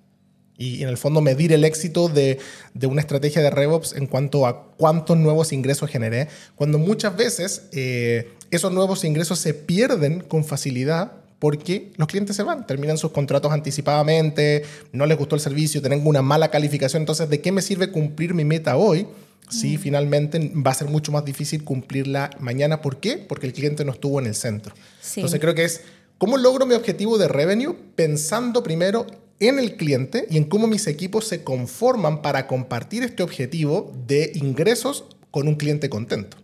y 0.58 0.84
en 0.84 0.90
el 0.90 0.98
fondo 0.98 1.22
medir 1.22 1.52
el 1.52 1.64
éxito 1.64 2.10
de, 2.10 2.40
una 2.84 3.02
estrategia 3.02 3.42
de 3.42 3.50
RevOps 3.50 3.94
en 3.94 4.08
cuanto 4.08 4.46
a 4.46 4.68
cuántos 4.78 5.18
nuevos 5.18 5.52
ingresos 5.52 5.90
generé, 5.90 6.28
cuando 6.56 6.78
muchas 6.78 7.16
veces 7.16 7.64
eh, 7.72 8.32
esos 8.52 8.72
nuevos 8.72 9.04
ingresos 9.04 9.40
se 9.40 9.54
pierden 9.54 10.22
con 10.22 10.46
facilidad 10.46 11.14
porque 11.40 11.92
los 11.98 12.08
clientes 12.08 12.36
se 12.36 12.44
van, 12.44 12.66
terminan 12.66 12.98
sus 12.98 13.12
contratos 13.12 13.52
anticipadamente, 13.52 14.64
no 14.94 15.06
les 15.06 15.18
gustó 15.18 15.36
el 15.36 15.42
servicio, 15.42 15.82
tienen 15.82 16.06
una 16.06 16.22
mala 16.22 16.50
calificación, 16.50 17.02
entonces 17.02 17.30
¿de 17.30 17.42
qué 17.42 17.52
me 17.52 17.62
sirve 17.62 17.92
cumplir 17.92 18.34
mi 18.34 18.46
meta 18.46 18.78
hoy? 18.78 19.08
Si 19.50 19.76
mm. 19.76 19.80
finalmente 19.80 20.52
va 20.56 20.72
a 20.72 20.74
ser 20.74 20.88
mucho 20.88 21.12
más 21.12 21.26
difícil 21.26 21.66
cumplirla 21.66 22.30
mañana. 22.40 22.82
¿Por 22.82 23.02
qué? 23.02 23.18
Porque 23.18 23.46
el 23.46 23.52
cliente 23.52 23.84
no 23.84 23.92
estuvo 23.92 24.20
en 24.20 24.28
el 24.28 24.36
centro. 24.36 24.74
Entonces 25.18 25.40
creo 25.42 25.54
que 25.54 25.66
es, 25.66 25.82
¿cómo 26.18 26.38
logro 26.38 26.66
mi 26.66 26.76
objetivo 26.76 27.18
de 27.18 27.28
revenue? 27.28 27.76
Pensando 27.96 28.64
primero 28.64 29.06
en 29.40 29.60
el 29.60 29.76
cliente 29.76 30.26
y 30.30 30.38
en 30.38 30.46
cómo 30.46 30.68
mis 30.68 30.88
equipos 30.88 31.28
se 31.28 31.44
conforman 31.44 32.22
para 32.22 32.48
compartir 32.48 33.04
este 33.04 33.24
objetivo 33.24 33.92
de 34.08 34.32
ingresos 34.36 35.06
con 35.32 35.48
un 35.48 35.56
cliente 35.56 35.90
contento. 35.90 36.38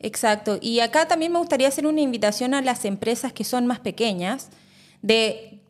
Exacto. 0.00 0.58
Y 0.60 0.80
acá 0.80 1.08
también 1.08 1.32
me 1.32 1.38
gustaría 1.38 1.68
hacer 1.68 1.86
una 1.86 2.00
invitación 2.00 2.54
a 2.54 2.62
las 2.62 2.84
empresas 2.84 3.32
que 3.32 3.44
son 3.44 3.66
más 3.66 3.80
pequeñas 3.80 4.50
de 5.02 5.60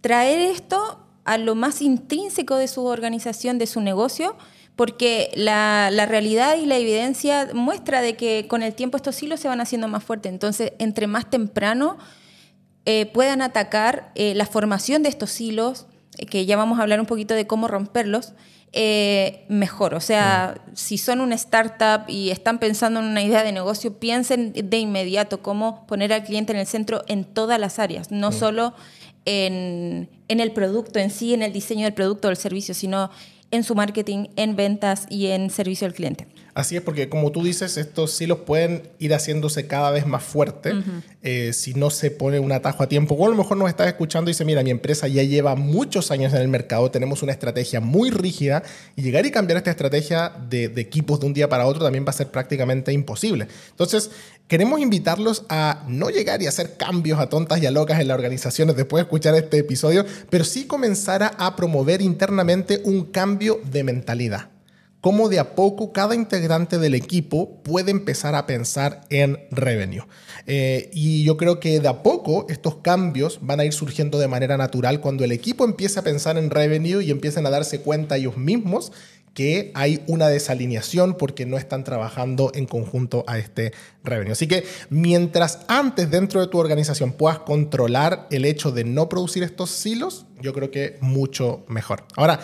traer 0.00 0.40
esto 0.40 0.98
a 1.24 1.38
lo 1.38 1.54
más 1.54 1.82
intrínseco 1.82 2.56
de 2.56 2.68
su 2.68 2.84
organización, 2.84 3.58
de 3.58 3.66
su 3.66 3.80
negocio, 3.80 4.36
porque 4.76 5.30
la, 5.34 5.90
realidad 6.06 6.56
y 6.56 6.66
la 6.66 6.76
evidencia 6.76 7.50
muestra 7.54 8.00
de 8.00 8.16
que 8.16 8.46
con 8.48 8.62
el 8.62 8.74
tiempo 8.74 8.96
estos 8.96 9.22
hilos 9.22 9.40
se 9.40 9.48
van 9.48 9.60
haciendo 9.60 9.88
más 9.88 10.02
fuertes. 10.02 10.32
Entonces, 10.32 10.72
entre 10.78 11.06
más 11.06 11.30
temprano 11.30 11.98
eh, 12.84 13.06
puedan 13.06 13.42
atacar 13.42 14.10
eh, 14.14 14.34
la 14.34 14.46
formación 14.46 15.02
de 15.02 15.10
estos 15.10 15.40
hilos, 15.40 15.86
que 16.30 16.46
ya 16.46 16.56
vamos 16.56 16.78
a 16.78 16.82
hablar 16.82 17.00
un 17.00 17.06
poquito 17.06 17.34
de 17.34 17.46
cómo 17.46 17.68
romperlos, 17.68 18.32
mejor. 19.48 19.94
O 19.94 20.00
sea, 20.00 20.62
si 20.74 20.96
son 20.96 21.20
una 21.20 21.34
startup 21.34 22.08
y 22.08 22.30
están 22.30 22.58
pensando 22.58 23.00
en 23.00 23.06
una 23.06 23.22
idea 23.22 23.42
de 23.44 23.52
negocio, 23.52 23.98
piensen 23.98 24.52
de 24.54 24.78
inmediato 24.78 25.42
cómo 25.42 25.86
poner 25.86 26.12
al 26.12 26.24
cliente 26.24 26.52
en 26.52 26.58
el 26.58 26.66
centro 26.66 27.02
en 27.06 27.24
todas 27.24 27.60
las 27.60 27.78
áreas, 27.78 28.10
no 28.10 28.32
solo 28.32 28.74
en, 29.24 30.08
en, 30.28 30.40
el 30.40 30.52
producto 30.52 30.98
en 30.98 31.10
sí, 31.10 31.34
en 31.34 31.42
el 31.42 31.52
diseño 31.52 31.84
del 31.84 31.94
producto 31.94 32.28
o 32.28 32.30
del 32.30 32.36
servicio, 32.36 32.74
sino 32.74 33.10
en 33.52 33.62
su 33.62 33.76
marketing, 33.76 34.26
en 34.34 34.56
ventas 34.56 35.06
y 35.08 35.28
en 35.28 35.50
servicio 35.50 35.86
al 35.86 35.94
cliente. 35.94 36.26
Así 36.54 36.76
es, 36.76 36.82
porque 36.82 37.08
como 37.08 37.32
tú 37.32 37.42
dices, 37.42 37.78
estos 37.78 38.12
silos 38.12 38.40
pueden 38.40 38.82
ir 38.98 39.14
haciéndose 39.14 39.66
cada 39.66 39.90
vez 39.90 40.06
más 40.06 40.22
fuertes 40.22 40.74
eh, 41.22 41.54
si 41.54 41.72
no 41.72 41.88
se 41.88 42.10
pone 42.10 42.40
un 42.40 42.52
atajo 42.52 42.82
a 42.82 42.88
tiempo. 42.88 43.14
O 43.14 43.24
a 43.24 43.30
lo 43.30 43.36
mejor 43.36 43.56
nos 43.56 43.70
estás 43.70 43.86
escuchando 43.86 44.30
y 44.30 44.32
dice, 44.32 44.44
mira, 44.44 44.62
mi 44.62 44.70
empresa 44.70 45.08
ya 45.08 45.22
lleva 45.22 45.54
muchos 45.54 46.10
años 46.10 46.34
en 46.34 46.42
el 46.42 46.48
mercado, 46.48 46.90
tenemos 46.90 47.22
una 47.22 47.32
estrategia 47.32 47.80
muy 47.80 48.10
rígida 48.10 48.62
y 48.96 49.02
llegar 49.02 49.24
y 49.24 49.30
cambiar 49.30 49.56
esta 49.56 49.70
estrategia 49.70 50.30
de, 50.50 50.68
de 50.68 50.80
equipos 50.82 51.20
de 51.20 51.26
un 51.26 51.32
día 51.32 51.48
para 51.48 51.66
otro 51.66 51.82
también 51.82 52.04
va 52.04 52.10
a 52.10 52.14
ser 52.14 52.30
prácticamente 52.30 52.92
imposible. 52.92 53.48
Entonces, 53.70 54.10
queremos 54.52 54.80
invitarlos 54.80 55.46
a 55.48 55.82
no 55.88 56.10
llegar 56.10 56.42
y 56.42 56.46
hacer 56.46 56.76
cambios 56.76 57.18
a 57.18 57.30
tontas 57.30 57.62
y 57.62 57.64
a 57.64 57.70
locas 57.70 58.00
en 58.00 58.08
las 58.08 58.16
organizaciones 58.16 58.76
después 58.76 59.00
de 59.00 59.04
escuchar 59.04 59.34
este 59.34 59.56
episodio, 59.56 60.04
pero 60.28 60.44
sí 60.44 60.66
comenzar 60.66 61.36
a 61.38 61.56
promover 61.56 62.02
internamente 62.02 62.82
un 62.84 63.04
cambio 63.04 63.62
de 63.64 63.82
mentalidad 63.82 64.50
cómo 65.00 65.28
de 65.28 65.40
a 65.40 65.56
poco 65.56 65.92
cada 65.92 66.14
integrante 66.14 66.78
del 66.78 66.94
equipo 66.94 67.60
puede 67.64 67.90
empezar 67.90 68.36
a 68.36 68.46
pensar 68.46 69.00
en 69.10 69.36
revenue. 69.50 70.04
Eh, 70.46 70.90
y 70.92 71.24
yo 71.24 71.36
creo 71.36 71.58
que 71.58 71.80
de 71.80 71.88
a 71.88 72.04
poco 72.04 72.46
estos 72.48 72.76
cambios 72.76 73.40
van 73.42 73.58
a 73.58 73.64
ir 73.64 73.72
surgiendo 73.72 74.18
de 74.20 74.28
manera 74.28 74.56
natural 74.56 75.00
cuando 75.00 75.24
el 75.24 75.32
equipo 75.32 75.64
empiece 75.64 75.98
a 75.98 76.04
pensar 76.04 76.38
en 76.38 76.50
revenue 76.50 77.02
y 77.02 77.10
empiecen 77.10 77.44
a 77.46 77.50
darse 77.50 77.80
cuenta 77.80 78.16
ellos 78.16 78.36
mismos 78.36 78.92
que 79.34 79.72
hay 79.74 80.02
una 80.06 80.28
desalineación 80.28 81.16
porque 81.16 81.46
no 81.46 81.56
están 81.56 81.84
trabajando 81.84 82.50
en 82.54 82.66
conjunto 82.66 83.24
a 83.26 83.38
este 83.38 83.72
revenue. 84.04 84.32
Así 84.32 84.46
que 84.46 84.64
mientras 84.90 85.60
antes 85.68 86.10
dentro 86.10 86.40
de 86.40 86.48
tu 86.48 86.58
organización 86.58 87.12
puedas 87.12 87.38
controlar 87.40 88.26
el 88.30 88.44
hecho 88.44 88.72
de 88.72 88.84
no 88.84 89.08
producir 89.08 89.42
estos 89.42 89.70
silos, 89.70 90.26
yo 90.40 90.52
creo 90.52 90.70
que 90.70 90.98
mucho 91.00 91.64
mejor. 91.68 92.04
Ahora, 92.16 92.40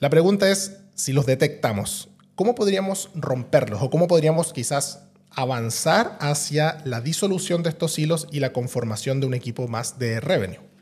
la 0.00 0.10
pregunta 0.10 0.50
es, 0.50 0.78
si 0.94 1.12
los 1.12 1.26
detectamos, 1.26 2.08
¿cómo 2.34 2.54
podríamos 2.54 3.10
romperlos 3.14 3.82
o 3.82 3.90
cómo 3.90 4.08
podríamos 4.08 4.52
quizás 4.52 5.04
avanzar 5.30 6.16
hacia 6.20 6.78
la 6.84 7.00
disolución 7.00 7.62
de 7.62 7.70
estos 7.70 7.98
hilos 7.98 8.28
y 8.30 8.40
la 8.40 8.52
conformación 8.52 9.20
de 9.20 9.26
un 9.26 9.34
equipo 9.34 9.68
más 9.68 9.98
de 9.98 10.20
revenue? 10.20 10.73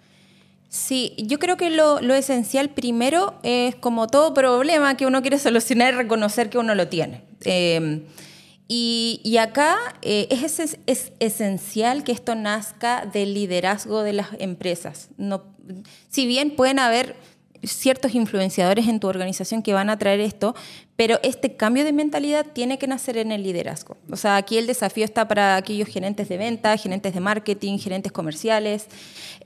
Sí, 0.73 1.13
yo 1.19 1.39
creo 1.39 1.59
que 1.59 1.69
lo, 1.69 1.99
esencial 2.15 2.71
primero 2.71 3.35
es 3.43 3.75
como 3.75 4.07
todo 4.07 4.33
problema 4.33 4.97
que 4.97 5.05
uno 5.05 5.21
quiere 5.21 5.39
solucionar, 5.39 5.95
reconocer 5.95 6.49
que 6.49 6.57
uno 6.57 6.75
lo 6.75 6.89
tiene. 6.89 7.25
Em, 7.45 8.05
y, 8.69 9.37
acá 9.37 9.77
eh, 10.01 10.29
es, 10.31 10.79
es, 10.87 11.13
esencial 11.21 12.05
que 12.05 12.13
esto 12.13 12.35
nazca 12.35 13.05
del 13.05 13.35
liderazgo 13.35 14.03
de 14.03 14.15
las 14.15 14.29
empresas. 14.39 15.11
No, 15.19 15.45
si 16.09 16.27
bien 16.27 16.57
pueden 16.57 16.79
haber 16.79 17.17
ciertos 17.63 18.15
influenciadores 18.15 18.89
en 18.89 19.01
tu 19.01 19.09
organización 19.09 19.63
que 19.63 19.73
van 19.73 19.91
a 19.91 19.99
traer 19.99 20.21
esto, 20.21 20.55
pero 20.97 21.19
este 21.23 21.57
cambio 21.57 21.85
de 21.85 21.93
mentalidad 21.93 22.47
tiene 22.53 22.79
que 22.79 22.87
nacer 22.87 23.17
en 23.17 23.33
el 23.33 23.43
liderazgo. 23.43 23.97
O 24.11 24.17
sea, 24.17 24.37
aquí 24.37 24.59
el 24.59 24.67
desafío 24.67 25.05
está 25.05 25.29
para 25.29 25.57
aquellos 25.57 25.89
gerentes 25.89 26.29
de 26.29 26.37
venta, 26.37 26.77
gerentes 26.77 27.15
de 27.15 27.21
marketing, 27.21 27.79
gerentes 27.79 28.13
comerciales, 28.13 28.87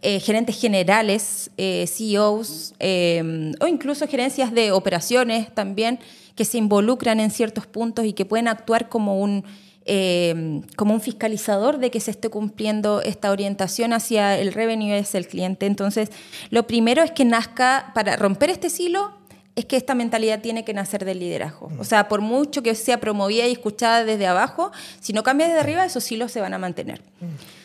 eh, 0.03 0.21
gerentes 0.21 0.61
generales, 0.61 1.51
eh, 1.57 1.87
CEOs 1.87 2.75
eh, 2.79 3.53
o 3.61 3.67
incluso 3.67 4.07
gerencias 4.07 4.53
de 4.53 4.73
operaciones 4.73 5.55
también 5.55 5.99
que 6.35 6.45
se 6.45 6.59
involucran 6.59 7.19
en 7.21 7.31
ciertos 7.31 7.67
puntos 7.67 8.05
y 8.05 8.13
que 8.13 8.25
pueden 8.25 8.49
actuar 8.49 8.89
como 8.89 9.21
un 9.21 9.45
Em, 9.89 10.63
como 10.75 10.95
un 10.95 11.01
fiscalizador 11.01 11.79
de 11.79 11.93
que 11.93 12.01
se 12.01 12.11
esté 12.11 12.29
cumpliendo 12.29 13.03
esta 13.03 13.31
orientación 13.31 13.93
hacia 13.93 14.37
el 14.37 14.53
revenue 14.53 14.99
es 14.99 15.15
el 15.15 15.29
cliente. 15.29 15.67
Entonces, 15.67 16.11
lo 16.51 16.67
primero 16.67 17.05
es 17.05 17.13
que 17.13 17.25
nazca, 17.25 17.93
para 17.95 18.17
romper 18.17 18.51
este 18.51 18.69
silo, 18.69 19.13
es 19.55 19.65
que 19.65 19.77
esta 19.77 19.95
mentalidad 19.95 20.41
tiene 20.41 20.65
que 20.65 20.75
nacer 20.75 21.05
del 21.05 21.21
liderazgo. 21.21 21.71
O 21.79 21.85
sea, 21.85 22.09
por 22.09 22.21
mucho 22.21 22.65
que 22.65 22.75
sea 22.75 22.99
promovida 22.99 23.47
y 23.47 23.53
escuchada 23.53 24.05
desde 24.05 24.27
abajo, 24.27 24.73
si 25.01 25.13
no 25.13 25.23
cambia 25.23 25.47
desde 25.47 25.61
arriba, 25.61 25.85
esos 25.85 26.03
silos 26.03 26.33
se 26.33 26.41
van 26.41 26.53
a 26.53 26.59
mantener. 26.59 27.01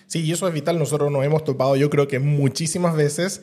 Sí, 0.05 0.21
y 0.21 0.31
eso 0.31 0.47
es 0.47 0.53
vital. 0.53 0.77
Nosotros 0.77 1.11
nos 1.11 1.25
hemos 1.25 1.43
topado, 1.43 1.75
yo 1.75 1.89
creo 1.89 2.07
que 2.07 2.19
muchísimas 2.19 2.95
veces 2.95 3.41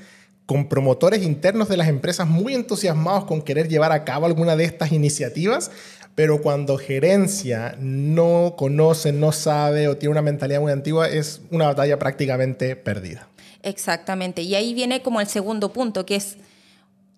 con 0.49 0.67
promotores 0.67 1.23
internos 1.25 1.69
de 1.69 1.77
las 1.77 1.89
empresas 1.89 2.27
muy 2.27 2.55
entusiasmados 2.55 3.25
con 3.25 3.43
querer 3.43 3.69
llevar 3.69 3.93
a 3.93 4.05
cabo 4.05 4.25
alguna 4.25 4.57
de 4.57 4.65
estas 4.65 4.93
iniciativas, 4.93 5.71
pero 6.19 6.43
cuando 6.43 6.79
gerencia 6.79 7.77
no 7.79 8.57
conoce, 8.59 9.13
no 9.13 9.31
sabe 9.31 9.87
o 9.87 9.97
tiene 9.97 10.11
una 10.11 10.21
mentalidad 10.21 10.61
muy 10.61 10.73
antigua, 10.73 11.09
es 11.09 11.43
una 11.53 11.67
batalla 11.67 11.97
prácticamente 12.01 12.75
perdida. 12.75 13.29
Exactamente. 13.63 14.43
Y 14.43 14.57
ahí 14.57 14.75
viene 14.75 15.01
como 15.01 15.21
el 15.21 15.29
segundo 15.29 15.73
punto, 15.73 16.05
que 16.05 16.17
es, 16.17 16.39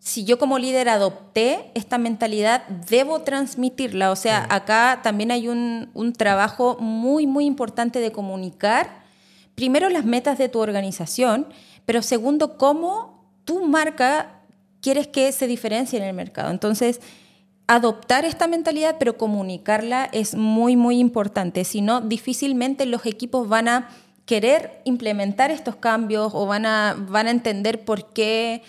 si 0.00 0.26
yo 0.26 0.38
como 0.38 0.58
líder 0.58 0.90
adopté 0.90 1.70
esta 1.72 1.96
mentalidad, 1.96 2.68
debo 2.90 3.22
transmitirla. 3.22 4.10
O 4.10 4.16
sea, 4.16 4.46
acá 4.50 5.00
también 5.02 5.30
hay 5.30 5.48
un, 5.48 5.88
un 5.94 6.12
trabajo 6.12 6.76
muy, 6.78 7.26
muy 7.26 7.46
importante 7.46 8.00
de 8.00 8.12
comunicar, 8.12 9.02
primero 9.54 9.88
las 9.88 10.04
metas 10.04 10.36
de 10.36 10.50
tu 10.50 10.58
organización, 10.58 11.46
pero 11.86 12.02
segundo, 12.02 12.58
cómo 12.58 13.24
tu 13.46 13.64
marca 13.64 14.42
quieres 14.82 15.06
que 15.06 15.32
se 15.32 15.46
diferencie 15.46 15.98
en 15.98 16.04
el 16.04 16.12
mercado. 16.12 16.50
Entonces, 16.50 17.00
adoptar 17.70 18.24
esta 18.24 18.48
mentalidad, 18.48 18.96
pero 18.98 19.16
comunicarla 19.16 20.08
es 20.10 20.34
muy, 20.34 20.74
muy 20.74 20.98
importante. 20.98 21.62
Si 21.62 21.82
no, 21.82 22.00
difícilmente 22.00 22.84
los 22.84 23.06
equipos 23.06 23.48
van 23.48 23.68
a 23.68 23.88
querer 24.26 24.80
implementar 24.84 25.52
estos 25.52 25.76
cambios 25.76 26.32
o 26.34 26.46
van 26.46 26.66
a, 26.66 26.96
van 26.98 27.28
a 27.28 27.30
entender 27.30 27.84
por 27.84 28.12
qué 28.12 28.62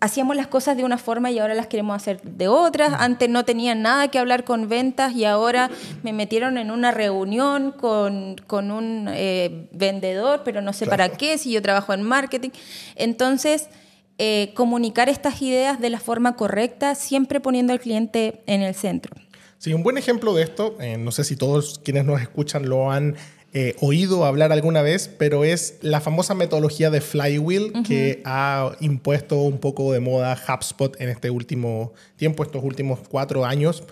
hacíamos 0.00 0.36
las 0.36 0.46
cosas 0.46 0.76
de 0.76 0.84
una 0.84 0.98
forma 0.98 1.30
y 1.30 1.38
ahora 1.38 1.54
las 1.54 1.68
queremos 1.68 1.96
hacer 1.96 2.20
de 2.20 2.48
otras. 2.48 2.92
Antes 2.98 3.30
no 3.30 3.46
tenían 3.46 3.80
nada 3.80 4.08
que 4.08 4.18
hablar 4.18 4.44
con 4.44 4.68
ventas 4.68 5.14
y 5.14 5.24
ahora 5.24 5.70
me 6.02 6.12
metieron 6.12 6.58
en 6.58 6.70
una 6.70 6.90
reunión 6.90 7.72
con, 7.72 8.36
un 8.50 9.08
eh, 9.10 9.68
vendedor, 9.72 10.42
pero 10.44 10.60
no 10.60 10.74
sé 10.74 10.84
para 10.84 11.08
qué, 11.08 11.38
si 11.38 11.50
yo 11.50 11.62
trabajo 11.62 11.94
en 11.94 12.02
marketing. 12.02 12.50
Entonces, 12.94 13.70
eh, 14.16 14.52
comunicar 14.54 15.08
estas 15.08 15.42
ideas 15.42 15.80
de 15.80 15.90
la 15.90 15.98
forma 15.98 16.36
correcta, 16.36 16.94
siempre 16.94 17.40
poniendo 17.40 17.72
al 17.72 17.80
cliente 17.80 18.42
en 18.46 18.62
el 18.62 18.76
centro. 18.76 19.12
Sí, 19.58 19.74
un 19.74 19.82
buen 19.82 19.98
ejemplo 19.98 20.34
de 20.34 20.44
esto, 20.44 20.76
eh, 20.80 20.96
no 20.98 21.10
sé 21.10 21.24
si 21.24 21.34
todos 21.34 21.80
quienes 21.82 22.04
nos 22.04 22.20
escuchan 22.20 22.68
lo 22.68 22.92
han 22.92 23.16
eh, 23.52 23.74
oído 23.80 24.24
hablar 24.24 24.52
alguna 24.52 24.82
vez, 24.82 25.08
pero 25.08 25.42
es 25.42 25.78
la 25.80 26.00
famosa 26.00 26.34
metodología 26.34 26.90
de 26.90 27.00
flywheel 27.00 27.72
que 27.84 28.22
ha 28.24 28.76
impuesto 28.78 29.40
un 29.42 29.58
poco 29.58 29.92
de 29.92 29.98
moda 29.98 30.40
HubSpot 30.48 31.00
en 31.00 31.08
este 31.08 31.30
último 31.30 31.92
tiempo, 32.14 32.44
estos 32.44 32.62
últimos 32.62 33.00
cuatro 33.08 33.44
años. 33.44 33.82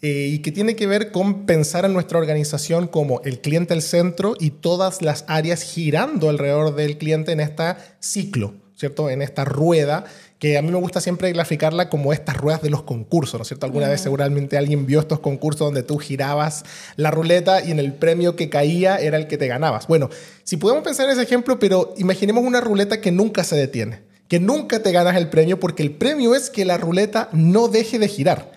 y 0.00 0.38
que 0.38 0.52
tiene 0.52 0.76
que 0.76 0.86
ver 0.86 1.10
con 1.10 1.46
pensar 1.46 1.84
en 1.84 1.92
nuestra 1.92 2.18
organización 2.18 2.86
como 2.86 3.20
el 3.24 3.40
cliente 3.40 3.74
al 3.74 3.82
centro 3.82 4.36
y 4.38 4.50
todas 4.50 5.02
las 5.02 5.24
áreas 5.26 5.62
girando 5.62 6.28
alrededor 6.28 6.74
del 6.76 6.96
cliente 6.96 7.32
en 7.32 7.40
este 7.40 7.74
ciclo. 7.98 8.65
¿Cierto? 8.76 9.10
En 9.10 9.22
esta 9.22 9.44
rueda, 9.44 10.04
que 10.38 10.58
a 10.58 10.62
mí 10.62 10.70
me 10.70 10.78
gusta 10.78 11.00
siempre 11.00 11.32
graficarla 11.32 11.88
como 11.88 12.12
estas 12.12 12.36
ruedas 12.36 12.62
de 12.62 12.70
los 12.70 12.82
concursos, 12.82 13.38
¿no 13.38 13.42
es 13.42 13.48
cierto? 13.48 13.66
Alguna 13.66 13.88
vez 13.88 14.02
seguramente 14.02 14.58
alguien 14.58 14.86
vio 14.86 15.00
estos 15.00 15.20
concursos 15.20 15.66
donde 15.66 15.82
tú 15.82 15.98
girabas 15.98 16.64
la 16.96 17.10
ruleta 17.10 17.64
y 17.64 17.70
en 17.70 17.78
el 17.78 17.94
premio 17.94 18.36
que 18.36 18.50
caía 18.50 18.96
era 18.96 19.16
el 19.16 19.26
que 19.26 19.38
te 19.38 19.48
ganabas. 19.48 19.86
Bueno, 19.86 20.10
si 20.44 20.58
podemos 20.58 20.84
pensar 20.84 21.06
en 21.06 21.12
ese 21.12 21.22
ejemplo, 21.22 21.58
pero 21.58 21.94
imaginemos 21.96 22.44
una 22.44 22.60
ruleta 22.60 23.00
que 23.00 23.10
nunca 23.10 23.44
se 23.44 23.56
detiene, 23.56 24.00
que 24.28 24.40
nunca 24.40 24.82
te 24.82 24.92
ganas 24.92 25.16
el 25.16 25.28
premio 25.28 25.58
porque 25.58 25.82
el 25.82 25.92
premio 25.92 26.34
es 26.34 26.50
que 26.50 26.66
la 26.66 26.76
ruleta 26.76 27.30
no 27.32 27.68
deje 27.68 27.98
de 27.98 28.08
girar. 28.08 28.52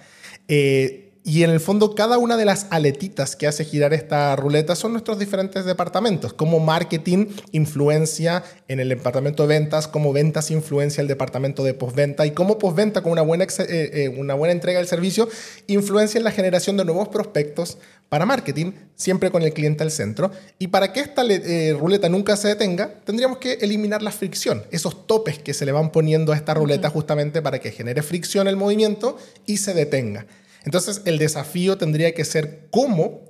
Eh, 0.50 1.09
Y 1.24 1.44
en 1.44 1.50
el 1.50 1.60
fondo, 1.60 1.96
cada 1.96 2.18
una 2.18 2.38
de 2.38 2.46
las 2.46 2.68
aletitas 2.70 3.36
que 3.36 3.46
hace 3.46 3.66
girar 3.66 3.94
esta 3.94 4.36
ruleta 4.38 4.76
son 4.76 4.94
nuestros 4.94 5.20
diferentes 5.20 5.66
departamentos. 5.66 6.32
Como 6.34 6.60
marketing 6.60 7.28
influencia 7.52 8.44
en 8.70 8.80
el 8.80 8.88
departamento 8.88 9.44
de 9.44 9.50
ventas, 9.50 9.90
como 9.90 10.14
ventas 10.14 10.50
influencia 10.50 11.02
el 11.02 11.08
departamento 11.08 11.64
de 11.64 11.74
postventa 11.74 12.26
y 12.26 12.32
como 12.32 12.58
postventa 12.58 13.04
con 13.04 13.12
una 13.12 13.22
buena, 13.22 13.44
eh, 13.44 13.48
eh, 13.68 14.10
una 14.18 14.34
buena 14.34 14.54
entrega 14.54 14.80
del 14.80 14.88
servicio 14.88 15.28
influencia 15.68 16.18
en 16.18 16.24
la 16.24 16.32
generación 16.32 16.78
de 16.78 16.86
nuevos 16.86 17.10
prospectos 17.10 17.78
para 18.08 18.26
marketing, 18.26 18.72
siempre 18.96 19.30
con 19.30 19.44
el 19.44 19.54
cliente 19.54 19.84
al 19.84 19.92
centro. 19.92 20.32
Y 20.58 20.68
para 20.68 20.94
que 20.94 21.02
esta 21.02 21.24
eh, 21.26 21.76
ruleta 21.78 22.08
nunca 22.08 22.38
se 22.38 22.48
detenga, 22.48 22.94
tendríamos 23.04 23.40
que 23.40 23.54
eliminar 23.62 24.02
la 24.02 24.12
fricción, 24.12 24.64
esos 24.72 25.06
topes 25.06 25.38
que 25.38 25.54
se 25.54 25.66
le 25.66 25.74
van 25.74 25.92
poniendo 25.92 26.32
a 26.32 26.38
esta 26.38 26.54
ruleta 26.54 26.90
justamente 26.90 27.42
para 27.42 27.60
que 27.60 27.72
genere 27.72 28.02
fricción 28.04 28.48
el 28.48 28.56
movimiento 28.56 29.18
y 29.46 29.58
se 29.58 29.74
detenga. 29.74 30.26
Entonces, 30.66 31.02
el 31.06 31.18
desafío 31.18 31.78
tendría 31.78 32.14
que 32.14 32.26
ser 32.26 32.68
cómo 32.70 33.30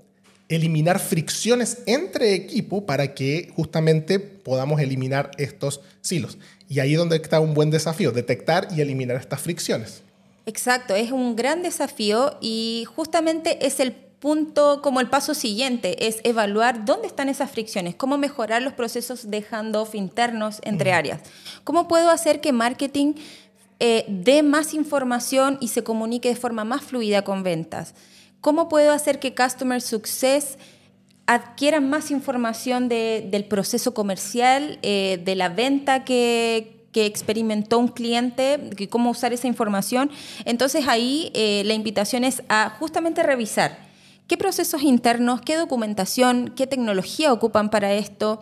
eliminar 0.49 0.99
fricciones 0.99 1.83
entre 1.85 2.33
equipo 2.33 2.85
para 2.85 3.13
que 3.13 3.51
justamente 3.55 4.19
podamos 4.19 4.81
eliminar 4.81 5.31
estos 5.37 5.81
silos. 6.01 6.39
Y 6.67 6.79
ahí 6.79 6.93
es 6.93 6.97
donde 6.97 7.17
está 7.17 7.39
un 7.39 7.53
buen 7.53 7.69
desafío, 7.69 8.11
detectar 8.11 8.67
y 8.75 8.81
eliminar 8.81 9.17
estas 9.17 9.41
fricciones. 9.41 10.01
Exacto, 10.47 10.95
es 10.95 11.11
un 11.11 11.35
gran 11.35 11.61
desafío 11.61 12.35
y 12.41 12.85
justamente 12.95 13.65
es 13.67 13.79
el 13.79 13.91
punto 13.91 14.81
como 14.81 14.99
el 14.99 15.09
paso 15.09 15.33
siguiente, 15.33 16.07
es 16.07 16.19
evaluar 16.23 16.83
dónde 16.85 17.07
están 17.07 17.29
esas 17.29 17.51
fricciones, 17.51 17.95
cómo 17.95 18.17
mejorar 18.17 18.61
los 18.61 18.73
procesos 18.73 19.29
de 19.29 19.45
handoff 19.49 19.95
internos 19.95 20.59
entre 20.63 20.91
áreas, 20.91 21.21
cómo 21.63 21.87
puedo 21.87 22.09
hacer 22.09 22.41
que 22.41 22.51
marketing 22.51 23.13
eh, 23.79 24.05
dé 24.07 24.43
más 24.43 24.73
información 24.73 25.57
y 25.61 25.69
se 25.69 25.83
comunique 25.83 26.29
de 26.29 26.35
forma 26.35 26.63
más 26.63 26.81
fluida 26.83 27.23
con 27.23 27.43
ventas. 27.43 27.95
¿Cómo 28.41 28.69
puedo 28.69 28.91
hacer 28.91 29.19
que 29.19 29.35
Customer 29.35 29.81
Success 29.81 30.57
adquiera 31.25 31.79
más 31.79 32.09
información 32.11 32.89
del 32.89 33.45
proceso 33.45 33.93
comercial, 33.93 34.79
eh, 34.81 35.21
de 35.23 35.35
la 35.35 35.49
venta 35.49 36.03
que, 36.03 36.77
experimentó 36.91 37.79
un 37.79 37.87
cliente, 37.87 38.71
cómo 38.89 39.11
usar 39.11 39.31
esa 39.31 39.47
información? 39.47 40.11
Entonces 40.43 40.85
ahí 40.89 41.31
eh, 41.33 41.63
la 41.65 41.73
invitación 41.73 42.25
es 42.25 42.43
a 42.49 42.75
justamente 42.77 43.23
revisar 43.23 43.87
qué 44.27 44.37
procesos 44.37 44.83
internos, 44.83 45.41
qué 45.41 45.55
documentación, 45.55 46.53
qué 46.55 46.67
tecnología 46.67 47.31
ocupan 47.31 47.69
para 47.69 47.93
esto, 47.93 48.41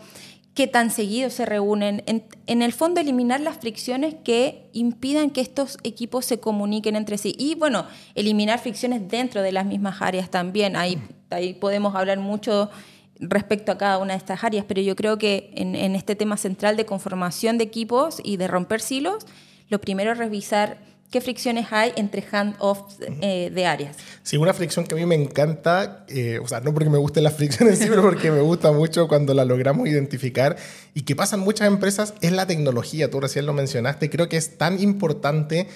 qué 0.58 0.66
tan 0.66 0.90
seguido 0.90 1.30
se 1.30 1.46
reúnen. 1.46 2.04
En, 2.08 2.62
el 2.64 2.74
fondo, 2.74 3.00
eliminar 3.00 3.40
las 3.40 3.58
fricciones 3.58 4.16
que 4.16 4.72
impidan 4.74 5.30
que 5.30 5.40
estos 5.40 5.78
equipos 5.84 6.26
se 6.26 6.40
comuniquen 6.40 6.96
entre 6.96 7.20
sí. 7.20 7.36
Y 7.38 7.54
bueno, 7.54 7.86
eliminar 8.16 8.58
fricciones 8.58 9.08
dentro 9.08 9.44
de 9.44 9.52
las 9.52 9.68
mismas 9.68 10.02
áreas 10.02 10.32
también. 10.32 10.76
Ahí, 10.76 10.98
ahí 11.30 11.54
podemos 11.54 11.94
hablar 11.94 12.18
mucho 12.18 12.72
respecto 13.20 13.72
a 13.72 13.78
cada 13.78 14.00
una 14.00 14.14
de 14.14 14.18
estas 14.18 14.44
áreas, 14.44 14.66
pero 14.68 14.82
yo 14.82 14.96
creo 14.96 15.20
que 15.20 15.52
en, 15.54 15.76
en 15.76 15.94
este 15.94 16.16
tema 16.16 16.38
central 16.38 16.76
de 16.76 16.88
conformación 16.88 17.60
de 17.60 17.64
equipos 17.64 18.20
y 18.24 18.38
de 18.38 18.48
romper 18.48 18.82
silos, 18.82 19.28
lo 19.70 19.80
primero 19.80 20.14
es 20.14 20.18
revisar 20.18 20.80
¿Qué 21.10 21.22
fricciones 21.22 21.68
hay 21.72 21.94
entre 21.96 22.22
handoffs 22.30 22.98
eh, 23.22 23.50
de 23.50 23.66
áreas? 23.66 23.96
Sí, 24.24 24.36
una 24.36 24.54
fricción 24.54 24.86
que 24.86 24.94
a 24.94 24.98
mí 24.98 25.06
me 25.06 25.16
encanta, 25.16 26.06
eh, 26.10 26.38
o 26.44 26.48
sea, 26.50 26.60
no 26.60 26.74
porque 26.74 26.90
me 26.90 26.98
gusten 26.98 27.24
las 27.24 27.36
fricciones, 27.36 27.80
sino 27.80 28.02
porque 28.02 28.30
me 28.30 28.42
gusta 28.42 28.74
mucho 28.74 29.08
cuando 29.08 29.34
la 29.34 29.46
logramos 29.46 29.88
identificar 29.88 30.58
y 30.94 31.04
que 31.04 31.16
pasan 31.16 31.40
muchas 31.40 31.70
empresas, 31.70 32.14
es 32.20 32.34
la 32.34 32.46
tecnología. 32.46 33.10
Tú 33.10 33.22
recién 33.22 33.46
lo 33.46 33.54
mencionaste. 33.54 34.10
Creo 34.10 34.28
que 34.28 34.36
es 34.36 34.58
tan 34.58 34.82
importante 34.82 35.70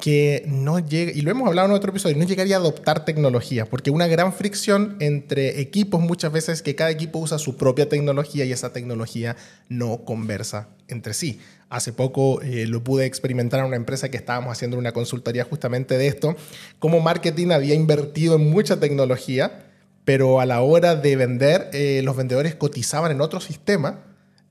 que 0.00 0.44
no 0.46 0.78
llegue, 0.78 1.12
y 1.14 1.20
lo 1.20 1.30
hemos 1.30 1.46
hablado 1.46 1.68
en 1.68 1.74
otro 1.74 1.90
episodio, 1.90 2.16
no 2.16 2.24
llegaría 2.24 2.56
a 2.56 2.58
adoptar 2.58 3.04
tecnología, 3.04 3.66
porque 3.66 3.90
una 3.90 4.06
gran 4.06 4.32
fricción 4.32 4.96
entre 5.00 5.60
equipos 5.60 6.00
muchas 6.00 6.32
veces 6.32 6.54
es 6.54 6.62
que 6.62 6.74
cada 6.74 6.90
equipo 6.90 7.18
usa 7.18 7.38
su 7.38 7.56
propia 7.56 7.88
tecnología 7.88 8.44
y 8.44 8.52
esa 8.52 8.72
tecnología 8.72 9.36
no 9.68 10.04
conversa 10.04 10.68
entre 10.88 11.14
sí. 11.14 11.40
Hace 11.68 11.92
poco 11.92 12.40
eh, 12.42 12.66
lo 12.66 12.82
pude 12.82 13.06
experimentar 13.06 13.60
en 13.60 13.66
una 13.66 13.76
empresa 13.76 14.10
que 14.10 14.16
estábamos 14.16 14.50
haciendo 14.50 14.76
una 14.76 14.92
consultoría 14.92 15.44
justamente 15.44 15.98
de 15.98 16.08
esto, 16.08 16.34
cómo 16.78 17.00
marketing 17.00 17.50
había 17.50 17.74
invertido 17.74 18.36
en 18.36 18.50
mucha 18.50 18.80
tecnología, 18.80 19.66
pero 20.04 20.40
a 20.40 20.46
la 20.46 20.62
hora 20.62 20.96
de 20.96 21.14
vender, 21.14 21.70
eh, 21.72 22.00
los 22.02 22.16
vendedores 22.16 22.54
cotizaban 22.54 23.12
en 23.12 23.20
otro 23.20 23.40
sistema 23.40 24.09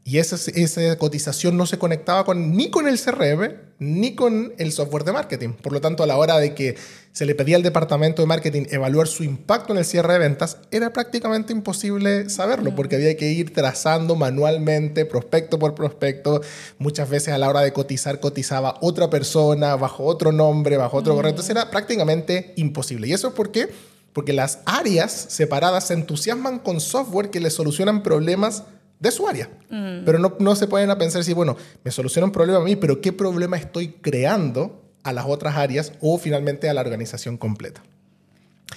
y 0.10 0.18
esa, 0.18 0.38
esa 0.56 0.98
cotización 0.98 1.56
no 1.56 1.68
se 1.68 1.78
conectaba 1.78 2.26
con, 2.26 2.56
ni 2.58 2.72
con 2.72 2.88
el 2.88 3.00
CRM 3.00 3.70
ni 3.78 4.16
con 4.16 4.54
el 4.58 4.72
software 4.72 5.04
de 5.04 5.12
marketing. 5.12 5.50
Por 5.50 5.72
lo 5.72 5.82
tanto, 5.82 6.02
a 6.02 6.08
la 6.08 6.18
hora 6.18 6.40
de 6.40 6.56
que 6.56 6.76
se 7.12 7.28
le 7.28 7.36
pedía 7.36 7.58
al 7.58 7.62
departamento 7.62 8.24
de 8.24 8.26
marketing 8.26 8.64
evaluar 8.72 9.08
su 9.08 9.24
impacto 9.24 9.72
en 9.72 9.78
el 9.78 9.86
cierre 9.86 10.14
de 10.14 10.20
ventas, 10.20 10.58
era 10.72 10.92
prácticamente 10.94 11.54
imposible 11.54 12.28
saberlo 12.28 12.74
porque 12.74 12.96
había 12.96 13.16
que 13.18 13.32
ir 13.32 13.54
trazando 13.54 14.16
manualmente, 14.16 15.06
prospecto 15.06 15.60
por 15.60 15.76
prospecto. 15.76 16.42
Muchas 16.80 17.08
veces 17.08 17.36
a 17.36 17.38
la 17.38 17.48
hora 17.48 17.62
de 17.62 17.72
cotizar, 17.72 18.20
cotizaba 18.20 18.80
otra 18.82 19.12
persona 19.12 19.76
bajo 19.76 20.06
otro 20.06 20.32
nombre, 20.32 20.76
bajo 20.78 20.98
otro 20.98 21.14
correo. 21.14 21.30
Entonces 21.30 21.52
era 21.52 21.70
prácticamente 21.70 22.54
imposible. 22.56 23.08
¿Y 23.08 23.14
eso 23.14 23.28
es 23.28 23.34
por 23.36 23.52
qué? 23.52 23.70
Porque 24.12 24.34
las 24.34 24.60
áreas 24.66 25.12
separadas 25.12 25.86
se 25.86 25.94
entusiasman 25.94 26.58
con 26.58 26.82
software 26.82 27.30
que 27.30 27.40
les 27.40 27.54
solucionan 27.54 28.02
problemas 28.02 28.64
de 29.00 29.12
su 29.12 29.28
área. 29.28 29.50
Mm. 29.70 30.04
Pero 30.06 30.20
no, 30.20 30.36
no, 30.40 30.56
se 30.56 30.68
pueden 30.68 30.90
a 30.90 30.98
pensar 30.98 31.24
si, 31.24 31.34
bueno, 31.34 31.56
me 31.84 31.92
soluciona 31.92 32.26
un 32.26 32.32
problema 32.32 32.60
a 32.60 32.64
mí, 32.64 32.76
pero 32.76 33.02
¿qué 33.02 33.14
problema 33.14 33.58
estoy 33.58 33.90
creando 33.90 34.84
a 35.04 35.14
las 35.14 35.26
otras 35.26 35.56
áreas 35.56 35.94
o 36.02 36.18
finalmente 36.18 36.70
a 36.70 36.74
la 36.74 36.82
organización 36.82 37.38
completa? 37.38 37.82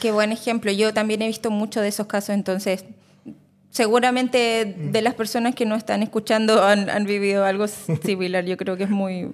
Qué 0.01 0.13
buen 0.13 0.33
ejemplo. 0.33 0.71
Yo 0.73 0.95
también 0.95 1.23
he 1.23 1.27
visto 1.27 1.51
muchos 1.51 1.83
de 1.83 1.89
esos 1.89 2.07
casos, 2.07 2.31
entonces 2.31 2.85
seguramente 3.71 4.77
de 4.77 5.03
las 5.03 5.15
personas 5.15 5.55
que 5.55 5.65
no 5.65 5.75
están 5.75 6.03
escuchando 6.03 6.63
han, 6.63 6.91
han 6.91 7.05
vivido 7.05 7.45
algo 7.45 7.67
similar. 8.05 8.45
Yo 8.45 8.57
creo 8.57 8.77
que 8.77 8.85
es 8.85 8.91
muy, 8.91 9.33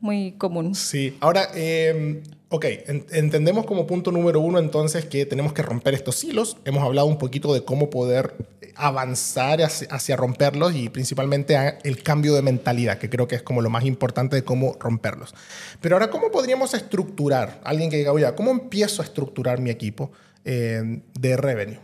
muy 0.00 0.32
común. 0.32 0.74
Sí. 0.74 1.16
Ahora, 1.20 1.48
eh, 1.54 2.22
Ok, 2.48 2.64
entendemos 3.10 3.66
como 3.66 3.88
punto 3.88 4.12
número 4.12 4.38
uno 4.40 4.60
entonces 4.60 5.04
que 5.04 5.26
tenemos 5.26 5.52
que 5.52 5.62
romper 5.62 5.94
estos 5.94 6.14
silos. 6.14 6.56
Hemos 6.64 6.84
hablado 6.84 7.08
un 7.08 7.18
poquito 7.18 7.52
de 7.52 7.64
cómo 7.64 7.90
poder 7.90 8.34
avanzar 8.76 9.60
hacia, 9.62 10.16
romperlos 10.16 10.74
y 10.76 10.88
principalmente 10.88 11.56
el 11.82 12.04
cambio 12.04 12.34
de 12.34 12.42
mentalidad, 12.42 12.98
que 12.98 13.10
creo 13.10 13.26
que 13.26 13.34
es 13.34 13.42
como 13.42 13.62
lo 13.62 13.70
más 13.70 13.84
importante 13.84 14.36
de 14.36 14.44
cómo 14.44 14.76
romperlos. 14.78 15.34
Pero 15.80 15.96
ahora, 15.96 16.08
¿cómo 16.08 16.30
podríamos 16.30 16.72
estructurar? 16.72 17.60
Alguien 17.64 17.90
que 17.90 17.96
diga, 17.96 18.12
oye, 18.12 18.32
¿cómo 18.36 18.52
empiezo 18.52 19.02
a 19.02 19.06
estructurar 19.06 19.60
mi 19.60 19.70
equipo 19.70 20.12
eh, 20.44 21.00
de 21.18 21.36
revenue? 21.36 21.80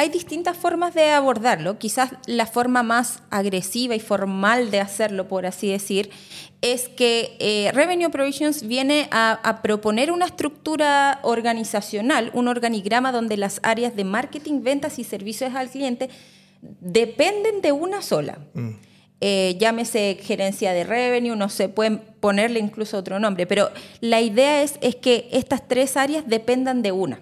Hay 0.00 0.10
distintas 0.10 0.56
formas 0.56 0.94
de 0.94 1.10
abordarlo. 1.10 1.76
Quizás 1.76 2.12
la 2.26 2.46
forma 2.46 2.84
más 2.84 3.20
agresiva 3.30 3.96
y 3.96 4.00
formal 4.00 4.70
de 4.70 4.78
hacerlo, 4.78 5.26
por 5.26 5.44
así 5.44 5.72
decir, 5.72 6.10
es 6.60 6.88
que 6.88 7.36
eh, 7.40 7.72
Revenue 7.72 8.08
Provisions 8.08 8.62
viene 8.62 9.08
a, 9.10 9.58
proponer 9.60 10.12
una 10.12 10.26
estructura 10.26 11.18
organizacional, 11.22 12.30
un 12.32 12.46
organigrama 12.46 13.10
donde 13.10 13.36
las 13.36 13.58
áreas 13.64 13.96
de 13.96 14.04
marketing, 14.04 14.62
ventas 14.62 15.00
y 15.00 15.04
servicios 15.04 15.52
al 15.56 15.68
cliente 15.68 16.10
dependen 16.62 17.60
de 17.60 17.72
una 17.72 18.00
sola. 18.00 18.38
Mm. 18.54 18.70
Eh, 19.20 19.56
llámese 19.58 20.16
gerencia 20.22 20.72
de 20.74 20.84
revenue, 20.84 21.34
no 21.34 21.48
sé, 21.48 21.68
pueden 21.68 21.98
ponerle 22.20 22.60
incluso 22.60 22.98
otro 22.98 23.18
nombre, 23.18 23.48
pero 23.48 23.68
la 24.00 24.20
idea 24.20 24.62
es, 24.62 24.78
es 24.80 24.94
que 24.94 25.28
estas 25.32 25.66
tres 25.66 25.96
áreas 25.96 26.22
dependan 26.28 26.82
de 26.82 26.92
una. 26.92 27.18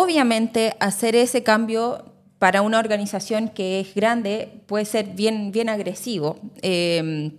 Obviamente, 0.00 0.76
hacer 0.78 1.16
ese 1.16 1.42
cambio 1.42 2.04
para 2.38 2.62
una 2.62 2.78
organización 2.78 3.48
que 3.48 3.80
es 3.80 3.96
grande 3.96 4.62
puede 4.66 4.84
ser 4.84 5.06
bien, 5.06 5.50
bien 5.50 5.68
agresivo, 5.68 6.38
eh, 6.62 7.32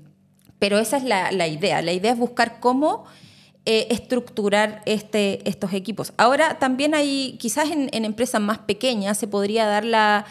pero 0.60 0.78
esa 0.78 0.98
es 0.98 1.06
la, 1.06 1.48
idea. 1.48 1.82
La 1.82 1.94
idea 1.94 2.12
es 2.12 2.18
buscar 2.18 2.60
cómo 2.60 3.06
eh, 3.64 3.88
estructurar 3.92 4.82
este, 4.86 5.48
estos 5.48 5.72
equipos. 5.72 6.12
Ahora, 6.18 6.60
también 6.60 6.96
hay, 6.96 7.38
quizás 7.40 7.72
en, 7.72 7.88
empresas 7.94 8.42
más 8.42 8.58
pequeñas 8.58 9.18
se 9.18 9.30
podría 9.30 9.66
dar 9.66 9.86
la, 9.86 10.26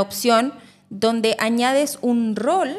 opción 0.00 0.54
donde 0.88 1.36
añades 1.38 1.98
un 2.00 2.34
rol 2.34 2.74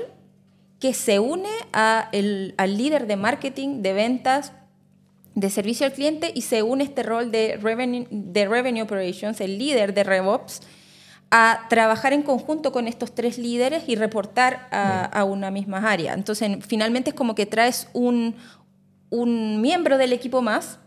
que 0.80 0.96
se 0.96 1.20
une 1.20 1.52
al 1.74 2.76
líder 2.76 3.06
de 3.06 3.18
marketing, 3.18 3.84
de 3.84 3.94
ventas, 3.94 4.52
de 5.36 5.50
servicio 5.50 5.86
al 5.86 5.92
cliente 5.94 6.32
y 6.34 6.42
se 6.42 6.64
une 6.64 6.84
este 6.84 7.04
rol 7.04 7.30
de 7.30 7.58
revenue, 7.62 8.08
de 8.10 8.48
revenue 8.48 8.82
operations, 8.82 9.40
el 9.42 9.58
líder 9.58 9.94
de 9.94 10.04
RevOps, 10.04 10.62
a 11.30 11.66
trabajar 11.70 12.14
en 12.14 12.24
conjunto 12.24 12.72
con 12.72 12.88
estos 12.88 13.14
tres 13.14 13.38
líderes 13.38 13.84
y 13.88 13.96
reportar 13.96 14.70
a, 14.72 15.24
una 15.26 15.52
misma 15.52 15.92
área. 15.92 16.14
Entonces, 16.14 16.58
finalmente 16.66 17.10
es 17.10 17.16
como 17.16 17.36
que 17.36 17.46
traes 17.46 17.90
un, 17.94 18.36
un 19.10 19.62
miembro 19.62 19.98
del 19.98 20.14
equipo 20.14 20.42
más 20.42 20.80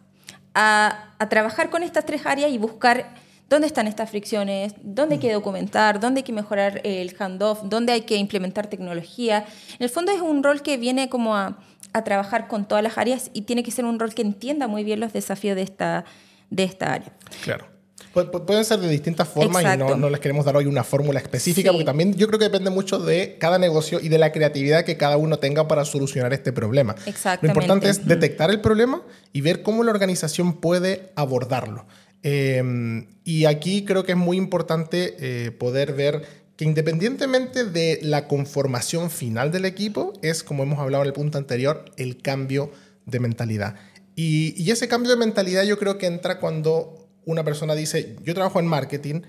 a, 0.55 1.13
a, 1.19 1.29
trabajar 1.29 1.69
con 1.69 1.83
estas 1.83 2.07
tres 2.07 2.25
áreas 2.25 2.51
y 2.51 2.57
buscar 2.57 3.15
dónde 3.51 3.67
están 3.67 3.87
estas 3.87 4.09
fricciones, 4.09 4.75
dónde 4.81 5.17
hay 5.17 5.21
que 5.21 5.33
documentar, 5.33 6.01
dónde 6.01 6.21
hay 6.21 6.25
que 6.25 6.33
mejorar 6.33 6.81
el 6.85 7.15
handoff, 7.19 7.65
dónde 7.65 7.93
hay 7.93 8.03
que 8.03 8.17
implementar 8.17 8.69
tecnología. 8.69 9.45
En 9.79 9.85
el 9.85 9.91
fondo 9.91 10.13
es 10.13 10.23
un 10.23 10.43
rol 10.43 10.63
que 10.63 10.79
viene 10.79 11.11
como 11.11 11.37
a 11.37 11.59
a 11.93 12.05
trabajar 12.05 12.49
con 12.49 12.67
todas 12.67 12.83
las 12.83 12.99
áreas 12.99 13.31
y 13.33 13.43
tiene 13.43 13.63
que 13.63 13.71
ser 13.71 13.85
un 13.85 13.99
rol 13.99 14.15
que 14.15 14.23
entienda 14.23 14.69
muy 14.69 14.85
bien 14.85 15.01
los 15.01 15.13
desafíos 15.13 15.57
de, 15.57 15.63
esta, 15.63 16.05
de 16.51 16.65
esta 16.65 16.93
área. 16.93 17.13
Claro. 17.43 17.67
pueden 18.13 18.65
ser 18.65 18.81
de 18.81 18.89
distintas 18.89 19.29
formas 19.29 19.63
y 19.63 19.79
no, 19.79 19.97
no, 19.97 20.11
les 20.11 20.21
queremos 20.21 20.45
dar 20.45 20.57
hoy 20.57 20.67
una 20.67 20.85
fórmula 20.85 21.21
específica, 21.21 21.71
porque 21.71 21.85
también 21.85 22.15
yo 22.15 22.27
creo 22.27 22.39
que 22.39 22.47
depende 22.47 22.71
mucho 22.71 22.99
de 22.99 23.37
cada 23.39 23.59
negocio 23.59 24.01
y 24.01 24.09
de 24.09 24.19
la 24.19 24.33
creatividad 24.33 24.85
que 24.85 24.97
cada 24.97 25.17
uno 25.17 25.39
tenga 25.39 25.69
para 25.69 25.85
solucionar 25.85 26.33
este 26.33 26.53
problema. 26.53 26.95
Lo 27.41 27.49
importante 27.49 27.89
es 27.89 28.07
detectar 28.07 28.51
el 28.51 28.61
problema 28.61 29.03
y 29.33 29.41
ver 29.41 29.63
cómo 29.63 29.85
la 29.85 29.91
organización 29.91 30.55
puede 30.55 31.13
abordarlo. 31.17 31.87
Em, 32.23 33.07
y 33.25 33.45
aquí 33.45 33.85
creo 33.85 34.05
que 34.05 34.13
es 34.13 34.19
muy 34.19 34.37
importante 34.37 35.17
eh, 35.21 35.51
poder 35.53 35.93
ver 35.93 36.48
que 36.59 36.65
independientemente 36.65 37.65
de 37.65 38.01
la 38.03 38.27
conformación 38.27 39.11
final 39.11 39.53
del 39.53 39.65
equipo, 39.65 40.13
es, 40.23 40.43
como 40.43 40.65
hemos 40.65 40.81
hablado 40.81 41.05
en 41.05 41.07
el 41.07 41.13
punto 41.13 41.39
anterior, 41.39 41.85
el 41.97 42.21
cambio 42.21 42.73
de 43.07 43.21
mentalidad. 43.21 43.77
Y, 44.17 44.69
ese 44.69 44.89
cambio 44.89 45.13
de 45.13 45.17
mentalidad 45.17 45.63
yo 45.63 45.79
creo 45.79 45.99
que 45.99 46.07
entra 46.07 46.41
cuando 46.41 47.09
una 47.25 47.45
persona 47.45 47.77
dice, 47.77 48.17
yo 48.25 48.35
trabajo 48.35 48.59
en 48.59 48.67
marketing, 48.67 49.21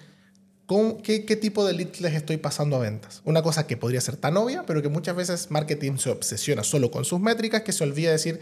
¿con 0.65 1.03
qué, 1.03 1.23
qué, 1.25 1.35
tipo 1.35 1.63
de 1.67 1.73
leads 1.73 2.01
les 2.01 2.15
estoy 2.15 2.37
pasando 2.37 2.77
a 2.77 2.79
ventas? 2.79 3.21
Una 3.25 3.43
cosa 3.43 3.67
que 3.67 3.77
podría 3.77 4.01
ser 4.01 4.17
tan 4.17 4.35
obvia, 4.35 4.63
pero 4.65 4.81
que 4.81 4.89
muchas 4.89 5.15
veces 5.15 5.51
marketing 5.51 5.97
se 5.97 6.09
obsesiona 6.09 6.63
solo 6.63 6.89
con 6.89 7.05
sus 7.05 7.19
métricas, 7.19 7.61
que 7.61 7.73
se 7.73 7.83
olvida 7.83 8.09
decir, 8.09 8.39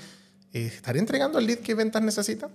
eh, 0.54 0.72
¿estaré 0.74 1.00
entregando 1.00 1.40
el 1.40 1.46
lead 1.46 1.60
que 1.60 1.76
ventas 1.76 2.02
necesita? 2.04 2.50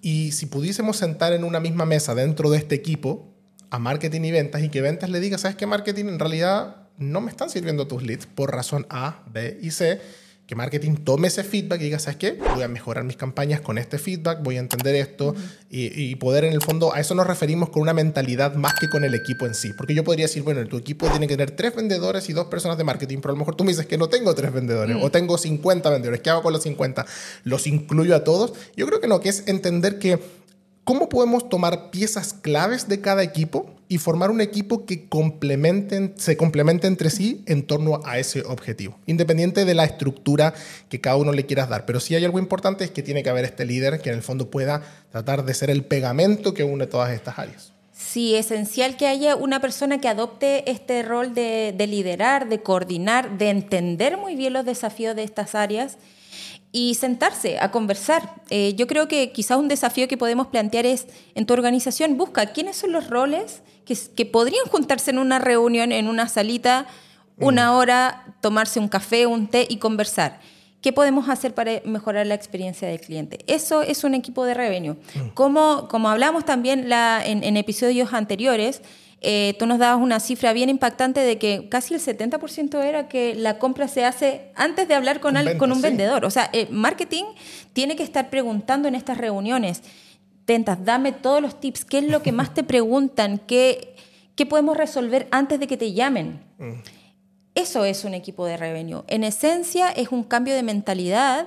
Y 0.00 0.32
si 0.32 0.46
pudiésemos 0.46 0.96
sentar 0.96 1.34
en 1.34 1.44
una 1.44 1.60
misma 1.60 1.84
mesa 1.84 2.14
dentro 2.14 2.48
de 2.48 2.56
este 2.56 2.74
equipo 2.74 3.31
a 3.72 3.78
marketing 3.78 4.20
y 4.20 4.30
ventas 4.30 4.62
y 4.62 4.68
que 4.68 4.82
ventas 4.82 5.08
le 5.08 5.18
diga, 5.18 5.38
¿sabes 5.38 5.56
qué 5.56 5.66
marketing? 5.66 6.04
En 6.04 6.18
realidad 6.18 6.76
no 6.98 7.22
me 7.22 7.30
están 7.30 7.48
sirviendo 7.48 7.86
tus 7.86 8.02
leads 8.02 8.26
por 8.26 8.52
razón 8.52 8.86
A, 8.90 9.22
B 9.32 9.58
y 9.62 9.70
C 9.70 9.98
que 10.46 10.56
marketing 10.56 10.96
tome 10.96 11.28
ese 11.28 11.44
feedback 11.44 11.80
y 11.80 11.84
diga, 11.84 11.98
¿sabes 11.98 12.16
qué? 12.16 12.32
Voy 12.32 12.62
a 12.62 12.68
mejorar 12.68 13.04
mis 13.04 13.16
campañas 13.16 13.62
con 13.62 13.78
este 13.78 13.96
feedback, 13.96 14.42
voy 14.42 14.56
a 14.56 14.60
entender 14.60 14.94
esto 14.96 15.34
y, 15.70 16.14
poder 16.16 16.44
en 16.44 16.52
el 16.52 16.60
fondo, 16.60 16.92
a 16.92 17.00
eso 17.00 17.14
nos 17.14 17.26
referimos 17.26 17.70
con 17.70 17.80
una 17.80 17.94
mentalidad 17.94 18.54
más 18.56 18.74
que 18.74 18.90
con 18.90 19.04
el 19.04 19.14
equipo 19.14 19.46
en 19.46 19.54
sí. 19.54 19.72
Porque 19.74 19.94
yo 19.94 20.04
podría 20.04 20.26
decir, 20.26 20.42
bueno, 20.42 20.66
tu 20.66 20.76
equipo 20.76 21.08
tiene 21.08 21.26
que 21.26 21.38
tener 21.38 21.52
tres 21.52 21.74
vendedores 21.74 22.28
y 22.28 22.34
dos 22.34 22.48
personas 22.48 22.76
de 22.76 22.84
marketing, 22.84 23.20
pero 23.22 23.30
a 23.30 23.34
lo 23.34 23.38
mejor 23.38 23.54
tú 23.54 23.64
me 23.64 23.70
dices 23.70 23.86
que 23.86 23.96
no 23.96 24.08
tengo 24.08 24.34
tres 24.34 24.52
vendedores 24.52 24.96
o 25.00 25.10
tengo 25.10 25.38
50 25.38 25.88
vendedores, 25.88 26.20
¿qué 26.20 26.28
hago 26.28 26.42
con 26.42 26.52
los 26.52 26.62
50? 26.62 27.06
¿Los 27.44 27.66
incluyo 27.66 28.14
a 28.14 28.24
todos? 28.24 28.52
Yo 28.76 28.86
creo 28.86 29.00
que 29.00 29.06
no, 29.06 29.20
que 29.20 29.30
es 29.30 29.44
entender 29.46 29.98
que 29.98 30.18
cómo 30.84 31.08
podemos 31.08 31.48
tomar 31.48 31.90
piezas 31.90 32.32
claves 32.32 32.88
de 32.88 33.00
cada 33.00 33.22
equipo 33.22 33.66
y 33.88 33.98
formar 33.98 34.30
un 34.30 34.40
equipo 34.40 34.86
que 34.86 35.06
complementen, 35.08 36.14
se 36.16 36.36
complemente 36.36 36.86
entre 36.86 37.10
sí 37.10 37.42
en 37.46 37.62
torno 37.66 38.00
a 38.04 38.18
ese 38.18 38.42
objetivo, 38.42 38.98
independiente 39.06 39.64
de 39.64 39.74
la 39.74 39.84
estructura 39.84 40.54
que 40.88 41.00
cada 41.00 41.16
uno 41.16 41.32
le 41.32 41.46
quieras 41.46 41.68
dar. 41.68 41.84
Pero 41.84 42.00
si 42.00 42.14
hay 42.14 42.24
algo 42.24 42.38
importante 42.38 42.84
es 42.84 42.90
que 42.90 43.02
tiene 43.02 43.22
que 43.22 43.30
haber 43.30 43.44
este 43.44 43.64
líder 43.64 44.00
que 44.00 44.08
en 44.08 44.16
el 44.16 44.22
fondo 44.22 44.50
pueda 44.50 44.82
tratar 45.10 45.44
de 45.44 45.54
ser 45.54 45.70
el 45.70 45.84
pegamento 45.84 46.54
que 46.54 46.64
une 46.64 46.86
todas 46.86 47.12
estas 47.12 47.38
áreas. 47.38 47.72
Sí, 47.92 48.34
esencial 48.34 48.96
que 48.96 49.06
haya 49.06 49.36
una 49.36 49.60
persona 49.60 50.00
que 50.00 50.08
adopte 50.08 50.68
este 50.70 51.02
rol 51.02 51.34
de 51.34 51.86
liderar, 51.86 52.48
de 52.48 52.62
coordinar, 52.62 53.36
de 53.38 53.50
entender 53.50 54.16
muy 54.16 54.34
bien 54.34 54.54
los 54.54 54.64
desafíos 54.64 55.14
de 55.14 55.22
estas 55.22 55.54
áreas 55.54 55.98
y 56.72 56.94
sentarse 56.94 57.58
a 57.58 57.70
conversar. 57.70 58.34
Eh, 58.48 58.74
yo 58.74 58.86
creo 58.86 59.06
que 59.06 59.30
quizás 59.30 59.58
un 59.58 59.68
desafío 59.68 60.08
que 60.08 60.16
podemos 60.16 60.46
plantear 60.46 60.86
es, 60.86 61.06
en 61.34 61.44
tu 61.44 61.52
organización, 61.52 62.16
busca 62.16 62.46
quiénes 62.46 62.76
son 62.76 62.92
los 62.92 63.08
roles 63.10 63.62
que, 63.84 63.96
que 64.16 64.24
podrían 64.24 64.64
juntarse 64.66 65.10
en 65.10 65.18
una 65.18 65.38
reunión, 65.38 65.92
en 65.92 66.08
una 66.08 66.28
salita, 66.28 66.86
una 67.38 67.70
mm. 67.72 67.74
hora, 67.74 68.24
tomarse 68.40 68.80
un 68.80 68.88
café, 68.88 69.26
un 69.26 69.48
té 69.48 69.66
y 69.68 69.76
conversar. 69.76 70.40
¿Qué 70.80 70.92
podemos 70.92 71.28
hacer 71.28 71.54
para 71.54 71.80
mejorar 71.84 72.26
la 72.26 72.34
experiencia 72.34 72.88
del 72.88 73.00
cliente? 73.00 73.38
Eso 73.46 73.82
es 73.82 74.02
un 74.02 74.14
equipo 74.14 74.44
de 74.44 74.54
revenue. 74.54 74.94
Mm. 75.14 75.28
Como, 75.34 75.88
como 75.88 76.08
hablamos 76.08 76.44
también 76.44 76.88
la, 76.88 77.22
en, 77.24 77.44
en 77.44 77.56
episodios 77.58 78.14
anteriores, 78.14 78.80
eh, 79.24 79.54
tú 79.56 79.66
nos 79.66 79.78
dabas 79.78 80.02
una 80.02 80.18
cifra 80.18 80.52
bien 80.52 80.68
impactante 80.68 81.20
de 81.20 81.38
que 81.38 81.68
casi 81.68 81.94
el 81.94 82.00
70% 82.00 82.82
era 82.82 83.06
que 83.06 83.36
la 83.36 83.60
compra 83.60 83.86
se 83.86 84.04
hace 84.04 84.50
antes 84.56 84.88
de 84.88 84.94
hablar 84.94 85.20
con, 85.20 85.36
con 85.58 85.70
un 85.70 85.80
vendedor. 85.80 86.24
O 86.24 86.30
sea, 86.30 86.50
el 86.52 86.70
marketing 86.70 87.24
tiene 87.72 87.94
que 87.94 88.02
estar 88.02 88.30
preguntando 88.30 88.88
en 88.88 88.96
estas 88.96 89.18
reuniones, 89.18 89.82
ventas, 90.44 90.84
dame 90.84 91.12
todos 91.12 91.40
los 91.40 91.60
tips, 91.60 91.84
qué 91.84 91.98
es 91.98 92.08
lo 92.08 92.20
que 92.22 92.32
más 92.32 92.52
te 92.52 92.64
preguntan, 92.64 93.38
qué, 93.38 93.94
qué 94.34 94.44
podemos 94.44 94.76
resolver 94.76 95.28
antes 95.30 95.60
de 95.60 95.68
que 95.68 95.76
te 95.76 95.92
llamen. 95.92 96.42
Mm. 96.58 96.72
Eso 97.54 97.84
es 97.84 98.04
un 98.04 98.14
equipo 98.14 98.44
de 98.46 98.56
revenue. 98.56 99.04
En 99.06 99.22
esencia 99.22 99.90
es 99.90 100.08
un 100.08 100.24
cambio 100.24 100.54
de 100.54 100.64
mentalidad, 100.64 101.46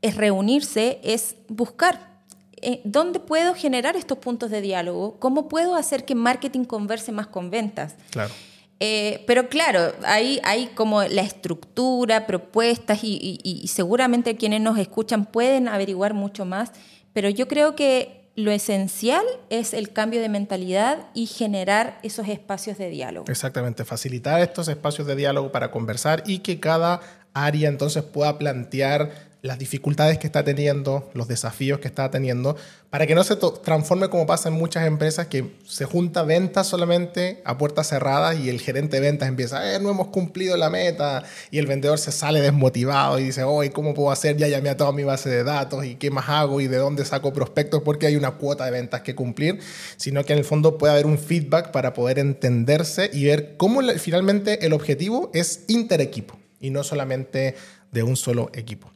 es 0.00 0.16
reunirse, 0.16 1.00
es 1.02 1.34
buscar 1.48 2.15
eh, 2.62 2.80
¿dónde 2.84 3.20
puedo 3.20 3.54
generar 3.54 3.96
estos 3.96 4.18
puntos 4.18 4.50
de 4.50 4.60
diálogo? 4.60 5.16
¿Cómo 5.18 5.48
puedo 5.48 5.74
hacer 5.74 6.04
que 6.04 6.14
marketing 6.14 6.64
converse 6.64 7.12
más 7.12 7.26
con 7.26 7.50
ventas? 7.50 7.96
Claro. 8.10 8.32
Eh, 8.78 9.24
pero 9.26 9.48
claro, 9.48 9.94
hay, 10.04 10.40
hay 10.44 10.66
como 10.68 11.02
la 11.02 11.22
estructura, 11.22 12.26
propuestas 12.26 13.00
y, 13.02 13.64
seguramente 13.68 14.36
quienes 14.36 14.60
nos 14.60 14.78
escuchan 14.78 15.24
pueden 15.26 15.68
averiguar 15.68 16.12
mucho 16.12 16.44
más, 16.44 16.72
pero 17.12 17.30
yo 17.30 17.48
creo 17.48 17.74
que 17.74 18.26
lo 18.36 18.50
esencial 18.50 19.24
es 19.48 19.72
el 19.72 19.94
cambio 19.94 20.20
de 20.20 20.28
mentalidad 20.28 21.06
y 21.14 21.24
generar 21.24 21.98
esos 22.02 22.28
espacios 22.28 22.76
de 22.76 22.90
diálogo. 22.90 23.30
Exactamente, 23.30 23.86
facilitar 23.86 24.42
estos 24.42 24.68
espacios 24.68 25.06
de 25.06 25.16
diálogo 25.16 25.50
para 25.50 25.70
conversar 25.70 26.22
y 26.26 26.40
que 26.40 26.60
cada 26.60 27.00
área 27.32 27.70
entonces 27.70 28.02
pueda 28.02 28.36
plantear 28.36 29.25
las 29.46 29.58
dificultades 29.58 30.18
que 30.18 30.26
está 30.26 30.44
teniendo, 30.44 31.08
los 31.14 31.28
desafíos 31.28 31.78
que 31.78 31.88
está 31.88 32.10
teniendo, 32.10 32.56
para 32.90 33.06
que 33.06 33.14
no 33.14 33.24
se 33.24 33.36
transforme 33.36 34.08
como 34.08 34.26
pasa 34.26 34.48
en 34.48 34.54
muchas 34.54 34.86
empresas 34.86 35.28
que 35.28 35.52
se 35.64 35.84
junta 35.84 36.22
ventas 36.22 36.66
solamente 36.66 37.42
a 37.44 37.56
puertas 37.56 37.88
cerradas 37.88 38.38
y 38.38 38.50
el 38.50 38.60
gerente 38.60 38.96
de 38.96 39.00
ventas 39.00 39.28
empieza, 39.28 39.74
eh, 39.74 39.78
no 39.80 39.90
hemos 39.90 40.08
cumplido 40.08 40.56
la 40.56 40.70
meta 40.70 41.24
y 41.50 41.58
el 41.58 41.66
vendedor 41.66 41.98
se 41.98 42.12
sale 42.12 42.40
desmotivado 42.40 43.18
y 43.18 43.24
dice, 43.24 43.44
hoy 43.44 43.70
¿cómo 43.70 43.94
puedo 43.94 44.10
hacer? 44.10 44.36
Ya 44.36 44.48
llamé 44.48 44.70
a 44.70 44.76
toda 44.76 44.92
mi 44.92 45.04
base 45.04 45.28
de 45.28 45.44
datos 45.44 45.84
y 45.84 45.96
qué 45.96 46.10
más 46.10 46.28
hago 46.28 46.60
y 46.60 46.66
de 46.66 46.78
dónde 46.78 47.04
saco 47.04 47.32
prospectos 47.32 47.82
porque 47.82 48.06
hay 48.06 48.16
una 48.16 48.32
cuota 48.32 48.64
de 48.64 48.70
ventas 48.70 49.02
que 49.02 49.14
cumplir, 49.14 49.60
sino 49.96 50.24
que 50.24 50.32
en 50.32 50.40
el 50.40 50.44
fondo 50.44 50.78
puede 50.78 50.92
haber 50.92 51.06
un 51.06 51.18
feedback 51.18 51.70
para 51.70 51.92
poder 51.92 52.18
entenderse 52.18 53.10
y 53.12 53.24
ver 53.24 53.56
cómo 53.56 53.80
finalmente 53.98 54.66
el 54.66 54.72
objetivo 54.72 55.30
es 55.34 55.64
interequipo 55.68 56.38
y 56.60 56.70
no 56.70 56.82
solamente 56.82 57.54
de 57.92 58.02
un 58.02 58.16
solo 58.16 58.50
equipo. 58.54 58.95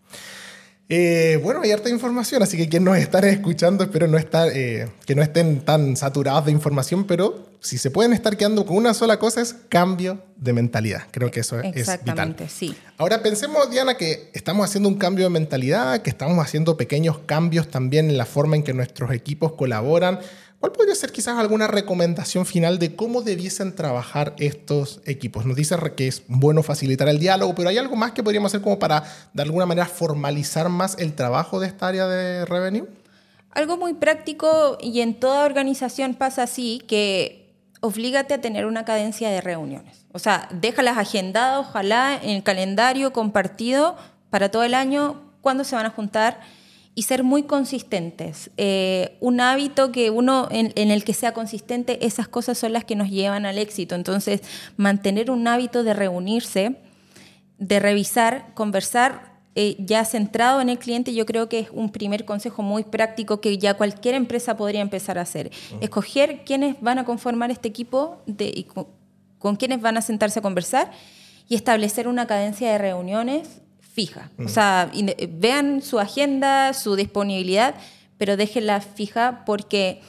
Eh, 0.93 1.39
bueno, 1.41 1.61
hay 1.63 1.71
harta 1.71 1.89
información, 1.89 2.43
así 2.43 2.57
que 2.57 2.69
quienes 2.69 2.85
nos 2.85 2.99
están 2.99 3.23
escuchando, 3.23 3.85
espero 3.85 4.09
no 4.09 4.19
estar, 4.19 4.49
eh, 4.53 4.89
que 5.07 5.15
no 5.15 5.23
estén 5.23 5.61
tan 5.61 5.97
saturados 5.97 6.47
de 6.47 6.51
información, 6.51 7.05
pero 7.05 7.49
si 7.61 7.79
se 7.79 7.93
pueden 7.93 8.13
estar 8.13 8.37
quedando 8.37 8.67
con 8.67 8.77
una 8.77 8.93
sola 8.93 9.21
cosa 9.21 9.41
es 9.41 9.55
cambio 9.69 10.21
de 10.35 10.53
mentalidad. 10.53 11.03
Creo 11.13 11.31
que 11.31 11.41
eso 11.41 11.61
es 11.61 11.77
Exactamente, 11.77 12.49
sí. 12.49 12.75
Ahora 12.97 13.23
pensemos, 13.23 13.71
Diana, 13.71 13.97
que 13.97 14.31
estamos 14.33 14.69
haciendo 14.69 14.89
un 14.89 14.97
cambio 14.97 15.27
de 15.27 15.31
mentalidad, 15.31 16.03
que 16.03 16.11
estamos 16.11 16.45
haciendo 16.45 16.77
pequeños 16.77 17.19
cambios 17.25 17.69
también 17.69 18.11
en 18.11 18.19
la 18.19 18.27
forma 18.27 18.57
en 18.57 18.65
que 18.65 18.73
nuestros 18.73 19.13
equipos 19.13 19.53
colaboran. 19.53 20.19
¿Cuál 20.61 20.73
podría 20.73 20.95
ser 20.95 21.11
quizás 21.11 21.39
alguna 21.39 21.69
recomendación 21.69 22.45
final 22.45 22.79
de 22.79 22.95
cómo 22.95 23.23
debiesen 23.23 23.75
trabajar 23.75 24.35
estos 24.39 25.01
equipos? 25.07 25.47
Nos 25.47 25.57
dice 25.57 25.75
que 25.97 26.07
es 26.07 26.23
bueno 26.29 26.63
facilitar 26.63 27.09
el 27.09 27.19
diálogo, 27.19 27.55
pero 27.55 27.71
¿hay 27.71 27.79
algo 27.79 27.97
más 27.97 28.13
que 28.13 28.23
podríamos 28.23 28.51
hacer 28.51 28.61
como 28.61 28.79
para 28.79 29.03
de 29.33 29.41
alguna 29.41 29.65
manera 29.65 29.87
formalizar 29.87 30.69
más 30.69 30.99
el 30.99 31.15
trabajo 31.15 31.61
de 31.61 31.67
esta 31.67 31.89
área 31.89 32.07
de 32.07 32.45
revenue? 32.45 32.87
Algo 33.53 33.79
muy 33.79 33.95
práctico 33.95 34.77
y 34.83 35.01
en 35.01 35.19
toda 35.19 35.47
organización 35.47 36.13
pasa 36.13 36.43
así, 36.43 36.83
que 36.87 37.55
oblígate 37.81 38.35
a 38.35 38.43
tener 38.43 38.67
una 38.67 38.85
cadencia 38.85 39.31
de 39.31 39.41
reuniones. 39.41 40.05
O 40.13 40.19
sea, 40.19 40.47
déjalas 40.53 40.99
agendadas, 40.99 41.67
ojalá 41.67 42.21
en 42.23 42.37
el 42.37 42.43
calendario 42.43 43.15
compartido 43.15 43.97
para 44.29 44.51
todo 44.51 44.65
el 44.65 44.75
año, 44.75 45.23
cuándo 45.41 45.65
se 45.65 45.75
van 45.75 45.87
a 45.87 45.91
juntar 45.91 46.41
y 47.01 47.03
ser 47.05 47.25
muy 47.25 47.45
consistentes. 47.45 48.51
Eh, 48.59 49.17
un 49.21 49.41
hábito 49.41 49.91
que 49.91 50.11
uno 50.11 50.49
en, 50.51 50.91
el 50.91 51.03
que 51.03 51.15
sea 51.15 51.33
consistente, 51.33 52.05
esas 52.05 52.29
cosas 52.29 52.59
son 52.59 52.75
las 52.75 52.85
que 52.85 52.95
nos 52.95 53.09
llevan 53.09 53.47
al 53.47 53.57
éxito. 53.57 53.95
Entonces, 53.95 54.43
mantener 54.77 55.31
un 55.31 55.49
hábito 55.49 55.83
de 55.83 55.95
reunirse, 55.95 56.77
de 57.57 57.81
revisar, 57.81 58.53
conversar, 58.53 59.33
eh, 59.55 59.77
ya 59.79 60.05
centrado 60.05 60.61
en 60.61 60.69
el 60.69 60.79
cliente, 60.79 61.15
yo 61.15 61.25
creo 61.25 61.49
que 61.49 61.61
es 61.61 61.69
un 61.73 61.91
primer 61.91 62.27
consejo 62.27 62.61
muy 62.61 62.85
práctico 62.85 63.41
que 63.41 63.57
ya 63.57 63.73
cualquier 63.73 64.15
empresa 64.15 64.59
podría 64.59 64.83
empezar 64.83 65.17
a 65.17 65.23
hacer. 65.23 65.51
Escoger 65.81 66.45
quiénes 66.45 66.79
van 66.83 66.99
a 66.99 67.07
conformar 67.07 67.51
este 67.51 67.69
equipo 67.69 68.21
de, 68.27 68.53
y 68.55 68.65
con, 68.65 68.89
con 69.39 69.57
quiénes 69.57 69.81
van 69.81 69.97
a 69.97 70.03
sentarse 70.03 70.41
a 70.41 70.43
conversar 70.43 70.91
y 71.49 71.55
establecer 71.55 72.09
una 72.09 72.27
cadencia 72.27 72.71
de 72.71 72.77
reuniones 72.77 73.63
fija. 74.01 74.31
O 74.39 74.49
sea, 74.49 74.91
vean 75.29 75.83
su 75.83 75.99
agenda, 75.99 76.73
su 76.73 76.97
disponibilidad, 76.97 77.75
pero 78.17 78.37
déjenla 78.37 78.81
fija 78.81 79.43
porque 79.45 80.01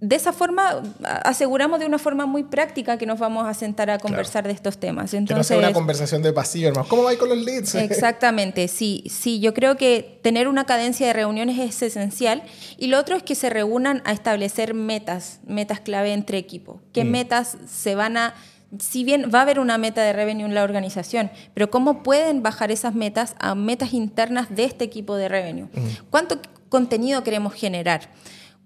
de 0.00 0.16
esa 0.16 0.32
forma 0.32 0.82
aseguramos 1.24 1.78
de 1.78 1.84
una 1.84 1.98
forma 1.98 2.24
muy 2.24 2.44
práctica 2.44 2.96
que 2.96 3.04
nos 3.04 3.18
vamos 3.18 3.46
a 3.46 3.52
sentar 3.52 3.90
a 3.90 3.98
conversar 3.98 4.46
de 4.46 4.52
estos 4.52 4.78
temas. 4.78 5.12
Entonces, 5.12 5.48
que 5.48 5.54
no 5.54 5.60
sea 5.60 5.68
una 5.68 5.74
conversación 5.74 6.22
de 6.22 6.32
pasillo, 6.32 6.68
hermano. 6.68 6.88
¿Cómo 6.88 7.02
va 7.02 7.14
con 7.16 7.28
los 7.28 7.38
leads? 7.38 7.74
Exactamente, 7.74 8.66
sí, 8.68 9.04
sí. 9.10 9.40
Yo 9.40 9.52
creo 9.52 9.76
que 9.76 10.18
tener 10.22 10.48
una 10.48 10.64
cadencia 10.64 11.06
de 11.06 11.12
reuniones 11.12 11.58
es 11.58 11.82
esencial. 11.82 12.42
Y 12.78 12.86
lo 12.86 12.98
otro 12.98 13.14
es 13.14 13.22
que 13.22 13.34
se 13.34 13.50
reúnan 13.50 14.00
a 14.06 14.12
establecer 14.12 14.72
metas, 14.72 15.40
metas 15.46 15.80
clave 15.80 16.14
entre 16.14 16.38
equipos. 16.38 16.80
¿Qué 16.94 17.04
mm. 17.04 17.10
metas 17.10 17.58
se 17.70 17.94
van 17.94 18.16
a 18.16 18.34
si 18.78 19.04
bien 19.04 19.30
va 19.34 19.40
a 19.40 19.42
haber 19.42 19.58
una 19.58 19.78
meta 19.78 20.02
de 20.02 20.12
revenue 20.12 20.46
en 20.46 20.54
la 20.54 20.62
organización, 20.62 21.30
pero 21.54 21.70
cómo 21.70 22.02
pueden 22.02 22.42
bajar 22.42 22.70
esas 22.70 22.94
metas 22.94 23.34
a 23.38 23.54
metas 23.54 23.92
internas 23.92 24.54
de 24.54 24.64
este 24.64 24.84
equipo 24.84 25.16
de 25.16 25.28
revenue. 25.28 25.68
Mm. 25.72 26.06
¿Cuánto 26.10 26.38
contenido 26.68 27.24
queremos 27.24 27.54
generar? 27.54 28.08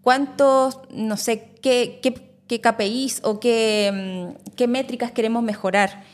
cuántos, 0.04 0.78
no 0.90 1.16
sé, 1.16 1.48
qué, 1.60 1.98
qué, 2.00 2.60
KPIs 2.60 3.22
o 3.24 3.40
qué, 3.40 3.90
mm, 3.92 4.54
qué, 4.54 4.68
métricas 4.68 5.10
queremos 5.10 5.42
mejorar. 5.42 6.04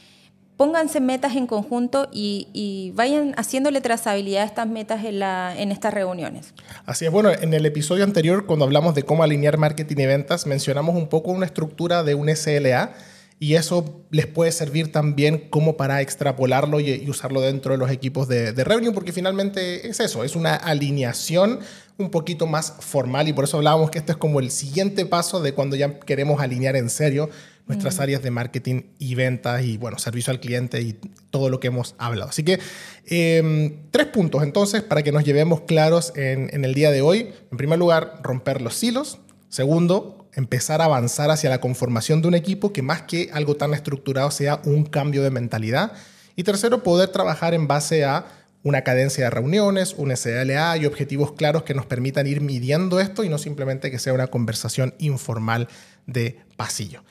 Pónganse 0.56 1.00
metas 1.00 1.36
en 1.36 1.46
conjunto 1.46 2.08
y, 2.12 2.92
vayan 2.94 3.34
haciéndole 3.36 3.80
trazabilidad 3.80 4.42
a 4.42 4.46
estas 4.46 4.66
metas 4.66 5.04
en, 5.04 5.18
la, 5.18 5.54
en 5.56 5.72
estas 5.72 5.92
reuniones. 5.92 6.54
Así 6.86 7.04
es, 7.04 7.10
bueno, 7.10 7.30
en 7.30 7.52
el 7.52 7.66
episodio 7.66 8.04
anterior, 8.04 8.46
cuando 8.46 8.64
hablamos 8.64 8.94
de 8.94 9.02
cómo 9.02 9.22
alinear 9.22 9.58
marketing 9.58 9.96
y 9.98 10.06
ventas, 10.06 10.46
mencionamos 10.46 10.96
un 10.96 11.08
poco 11.08 11.30
una 11.30 11.46
estructura 11.46 12.02
de 12.04 12.14
un 12.14 12.34
SLA 12.34 12.94
y 13.42 13.54
eso 13.54 14.04
les 14.10 14.26
puede 14.26 14.52
servir 14.52 14.92
también 14.92 15.48
como 15.48 15.78
para 15.78 16.02
extrapolarlo 16.02 16.78
y, 16.78 17.08
usarlo 17.08 17.40
dentro 17.40 17.72
de 17.72 17.78
los 17.78 17.90
equipos 17.90 18.28
de, 18.28 18.52
de, 18.52 18.64
revenue, 18.64 18.92
porque 18.92 19.12
finalmente 19.12 19.88
es 19.88 19.98
eso, 19.98 20.22
es 20.24 20.36
una 20.36 20.54
alineación 20.54 21.60
un 21.96 22.10
poquito 22.10 22.46
más 22.46 22.74
formal 22.80 23.28
y 23.28 23.32
por 23.32 23.44
eso 23.44 23.56
hablábamos 23.56 23.90
que 23.90 23.98
este 23.98 24.12
es 24.12 24.18
como 24.18 24.40
el 24.40 24.50
siguiente 24.50 25.06
paso 25.06 25.40
de 25.40 25.54
cuando 25.54 25.74
ya 25.74 25.98
queremos 26.00 26.40
alinear 26.40 26.76
en 26.76 26.90
serio 26.90 27.30
nuestras 27.66 27.96
mm. 27.96 28.02
áreas 28.02 28.22
de 28.22 28.30
marketing 28.30 28.82
y 28.98 29.14
ventas 29.14 29.64
y 29.64 29.78
bueno, 29.78 29.98
servicio 29.98 30.32
al 30.32 30.40
cliente 30.40 30.82
y 30.82 30.98
todo 31.30 31.48
lo 31.48 31.60
que 31.60 31.68
hemos 31.68 31.94
hablado. 31.96 32.28
Así 32.28 32.42
que 32.42 32.58
em, 33.06 33.90
tres 33.90 34.08
puntos 34.08 34.42
entonces 34.42 34.82
para 34.82 35.02
que 35.02 35.12
nos 35.12 35.24
llevemos 35.24 35.62
claros 35.62 36.12
en, 36.14 36.50
en 36.52 36.64
el 36.66 36.74
día 36.74 36.90
de 36.90 37.00
hoy. 37.00 37.32
En 37.50 37.56
primer 37.56 37.78
lugar, 37.78 38.20
romper 38.22 38.60
los 38.60 38.74
silos. 38.74 39.18
Segundo, 39.48 40.19
empezar 40.34 40.80
a 40.80 40.84
avanzar 40.84 41.30
hacia 41.30 41.50
la 41.50 41.60
conformación 41.60 42.22
de 42.22 42.28
un 42.28 42.34
equipo 42.34 42.72
que 42.72 42.82
más 42.82 43.02
que 43.02 43.30
algo 43.32 43.56
tan 43.56 43.74
estructurado 43.74 44.30
sea 44.30 44.60
un 44.64 44.84
cambio 44.84 45.22
de 45.22 45.30
mentalidad. 45.30 45.92
Y 46.36 46.44
tercero, 46.44 46.82
poder 46.82 47.08
trabajar 47.08 47.54
en 47.54 47.66
base 47.66 48.04
a 48.04 48.26
una 48.62 48.82
cadencia 48.82 49.24
de 49.24 49.30
reuniones, 49.30 49.94
un 49.96 50.14
SLA 50.14 50.76
y 50.76 50.86
objetivos 50.86 51.32
claros 51.32 51.62
que 51.62 51.74
nos 51.74 51.86
permitan 51.86 52.26
ir 52.26 52.40
midiendo 52.40 53.00
esto 53.00 53.24
y 53.24 53.28
no 53.28 53.38
simplemente 53.38 53.90
que 53.90 53.98
sea 53.98 54.12
una 54.12 54.26
conversación 54.26 54.94
informal 54.98 55.68
de 56.06 56.40
pasillo. 56.56 57.02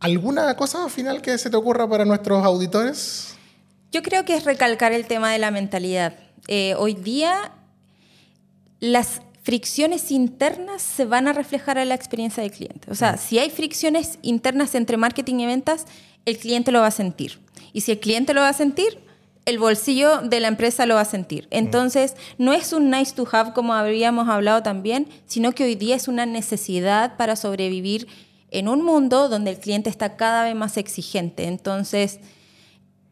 ¿Alguna 0.00 0.54
cosa 0.56 0.88
final 0.88 1.22
que 1.22 1.36
se 1.38 1.50
te 1.50 1.56
ocurra 1.56 1.88
para 1.88 2.04
nuestros 2.04 2.44
auditores? 2.44 3.34
Yo 3.92 4.02
creo 4.02 4.24
que 4.24 4.36
es 4.36 4.44
recalcar 4.44 4.92
el 4.92 5.06
tema 5.06 5.32
de 5.32 5.38
la 5.38 5.50
mentalidad. 5.50 6.16
Eh, 6.48 6.74
hoy 6.76 6.94
día 6.94 7.52
las 8.80 9.22
fricciones 9.44 10.10
internas 10.10 10.80
se 10.80 11.04
van 11.04 11.28
a 11.28 11.34
reflejar 11.34 11.76
en 11.76 11.90
la 11.90 11.94
experiencia 11.94 12.42
del 12.42 12.50
cliente. 12.50 12.90
O 12.90 12.94
sea, 12.94 13.12
mm. 13.12 13.18
si 13.18 13.38
hay 13.38 13.50
fricciones 13.50 14.18
internas 14.22 14.74
entre 14.74 14.96
marketing 14.96 15.36
y 15.36 15.46
ventas, 15.46 15.84
el 16.24 16.38
cliente 16.38 16.72
lo 16.72 16.80
va 16.80 16.86
a 16.86 16.90
sentir. 16.90 17.38
Y 17.74 17.82
si 17.82 17.92
el 17.92 18.00
cliente 18.00 18.32
lo 18.32 18.40
va 18.40 18.48
a 18.48 18.54
sentir, 18.54 18.98
el 19.44 19.58
bolsillo 19.58 20.22
de 20.22 20.40
la 20.40 20.48
empresa 20.48 20.86
lo 20.86 20.94
va 20.94 21.02
a 21.02 21.04
sentir. 21.04 21.44
Mm. 21.44 21.56
Entonces, 21.56 22.16
no 22.38 22.54
es 22.54 22.72
un 22.72 22.90
nice 22.90 23.14
to 23.14 23.28
have 23.30 23.52
como 23.52 23.74
habíamos 23.74 24.30
hablado 24.30 24.62
también, 24.62 25.08
sino 25.26 25.52
que 25.52 25.64
hoy 25.64 25.74
día 25.74 25.94
es 25.94 26.08
una 26.08 26.24
necesidad 26.24 27.18
para 27.18 27.36
sobrevivir 27.36 28.08
en 28.50 28.66
un 28.66 28.82
mundo 28.82 29.28
donde 29.28 29.50
el 29.50 29.58
cliente 29.58 29.90
está 29.90 30.16
cada 30.16 30.44
vez 30.44 30.54
más 30.54 30.78
exigente. 30.78 31.44
Entonces, 31.44 32.18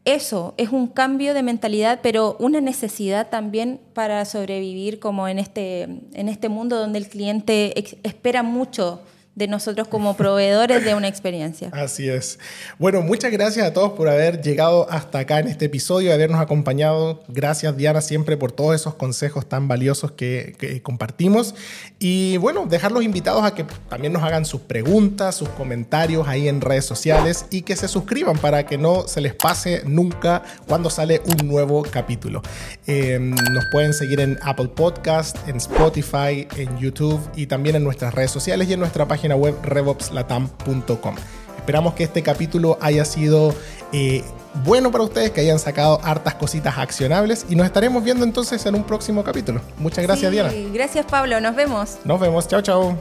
eso 0.05 0.53
es 0.57 0.69
un 0.69 0.87
cambio 0.87 1.33
de 1.33 1.43
mentalidad, 1.43 1.99
pero 2.03 2.35
una 2.39 2.59
necesidad 2.59 3.29
también 3.29 3.79
para 3.93 4.25
sobrevivir 4.25 4.99
como 4.99 5.27
en 5.27 5.39
este, 5.39 5.83
en 5.83 6.29
este 6.29 6.49
mundo 6.49 6.77
donde 6.77 6.99
el 6.99 7.07
cliente 7.07 7.73
espera 8.03 8.43
mucho 8.43 9.01
de 9.35 9.47
nosotros 9.47 9.87
como 9.87 10.15
proveedores 10.15 10.85
de 10.85 10.93
una 10.93 11.07
experiencia. 11.07 11.69
Así 11.73 12.07
es. 12.07 12.37
Bueno, 12.77 13.01
muchas 13.01 13.31
gracias 13.31 13.65
a 13.65 13.73
todos 13.73 13.93
por 13.93 14.07
haber 14.07 14.41
llegado 14.41 14.87
hasta 14.91 15.19
acá 15.19 15.39
en 15.39 15.47
este 15.47 15.65
episodio, 15.65 16.09
y 16.09 16.11
habernos 16.11 16.39
acompañado. 16.39 17.23
Gracias 17.27 17.75
Diana 17.75 18.01
siempre 18.01 18.37
por 18.37 18.51
todos 18.51 18.75
esos 18.75 18.95
consejos 18.95 19.47
tan 19.47 19.67
valiosos 19.67 20.11
que, 20.11 20.81
compartimos. 20.83 21.55
Y 21.99 22.37
bueno, 22.37 22.65
dejarlos 22.67 23.03
invitados 23.03 23.43
a 23.43 23.55
que 23.55 23.65
también 23.89 24.13
nos 24.13 24.23
hagan 24.23 24.45
sus 24.45 24.61
preguntas, 24.61 25.35
sus 25.35 25.49
comentarios 25.49 26.27
ahí 26.27 26.47
en 26.47 26.61
redes 26.61 26.85
sociales 26.85 27.45
y 27.49 27.63
que 27.63 27.75
se 27.75 27.87
suscriban 27.87 28.37
para 28.37 28.65
que 28.65 28.77
no 28.77 29.07
se 29.07 29.21
les 29.21 29.33
pase 29.33 29.81
nunca 29.85 30.43
cuando 30.67 30.89
sale 30.89 31.21
un 31.25 31.47
nuevo 31.47 31.83
capítulo. 31.83 32.41
Eh, 32.87 33.17
nos 33.19 33.65
pueden 33.71 33.93
seguir 33.93 34.19
en 34.19 34.37
Apple 34.41 34.69
Podcast, 34.69 35.37
en 35.47 35.57
Spotify, 35.57 36.47
en 36.55 36.77
YouTube 36.77 37.21
y 37.35 37.47
también 37.47 37.75
en 37.75 37.83
nuestras 37.83 38.13
redes 38.13 38.31
sociales 38.31 38.69
y 38.69 38.73
en 38.73 38.79
nuestra 38.79 39.07
página 39.07 39.22
web 39.31 39.55
revopslatam.com. 39.63 41.15
Esperamos 41.57 41.93
que 41.93 42.03
este 42.03 42.21
capítulo 42.23 42.77
haya 42.81 43.05
sido 43.05 43.55
eh, 43.93 44.23
bueno 44.65 44.91
para 44.91 45.05
ustedes, 45.05 45.31
que 45.31 45.41
hayan 45.41 45.59
sacado 45.59 45.99
hartas 46.03 46.35
cositas 46.35 46.77
accionables 46.77 47.45
y 47.49 47.55
nos 47.55 47.65
estaremos 47.65 48.03
viendo 48.03 48.25
entonces 48.25 48.65
en 48.65 48.75
un 48.75 48.83
próximo 48.83 49.23
capítulo. 49.23 49.61
Muchas 49.77 50.03
gracias, 50.03 50.31
Diana. 50.31 50.51
Gracias, 50.73 51.05
Pablo. 51.05 51.39
Nos 51.39 51.55
vemos. 51.55 51.97
Nos 52.03 52.19
vemos. 52.19 52.47
Chao, 52.47 52.61
chao. 52.61 52.97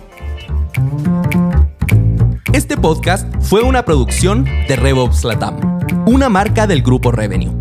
Este 2.52 2.76
podcast 2.76 3.26
fue 3.40 3.62
una 3.62 3.84
producción 3.84 4.44
de 4.44 4.76
RevOps 4.76 5.24
Latam, 5.24 5.58
una 6.06 6.28
marca 6.28 6.66
del 6.66 6.82
grupo 6.82 7.10
Revenue. 7.10 7.56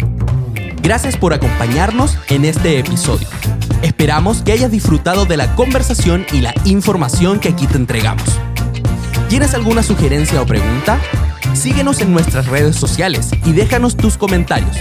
Gracias 0.81 1.15
por 1.15 1.33
acompañarnos 1.33 2.17
en 2.29 2.45
este 2.45 2.77
episodio. 2.77 3.27
Esperamos 3.81 4.41
que 4.41 4.51
hayas 4.51 4.69
disfrutado 4.69 5.25
de 5.25 5.37
la 5.37 5.55
conversación 5.55 6.25
y 6.31 6.41
la 6.41 6.53
información 6.65 7.39
que 7.39 7.49
aquí 7.49 7.67
te 7.67 7.77
entregamos. 7.77 8.23
¿Tienes 9.31 9.53
alguna 9.53 9.81
sugerencia 9.81 10.41
o 10.41 10.45
pregunta? 10.45 10.99
Síguenos 11.53 12.01
en 12.01 12.11
nuestras 12.11 12.47
redes 12.47 12.75
sociales 12.75 13.29
y 13.45 13.53
déjanos 13.53 13.95
tus 13.95 14.17
comentarios. 14.17 14.75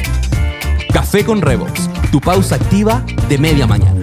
Café 0.92 1.24
con 1.24 1.40
Revox, 1.40 1.88
tu 2.10 2.20
pausa 2.20 2.56
activa 2.56 3.06
de 3.28 3.38
media 3.38 3.68
mañana. 3.68 3.99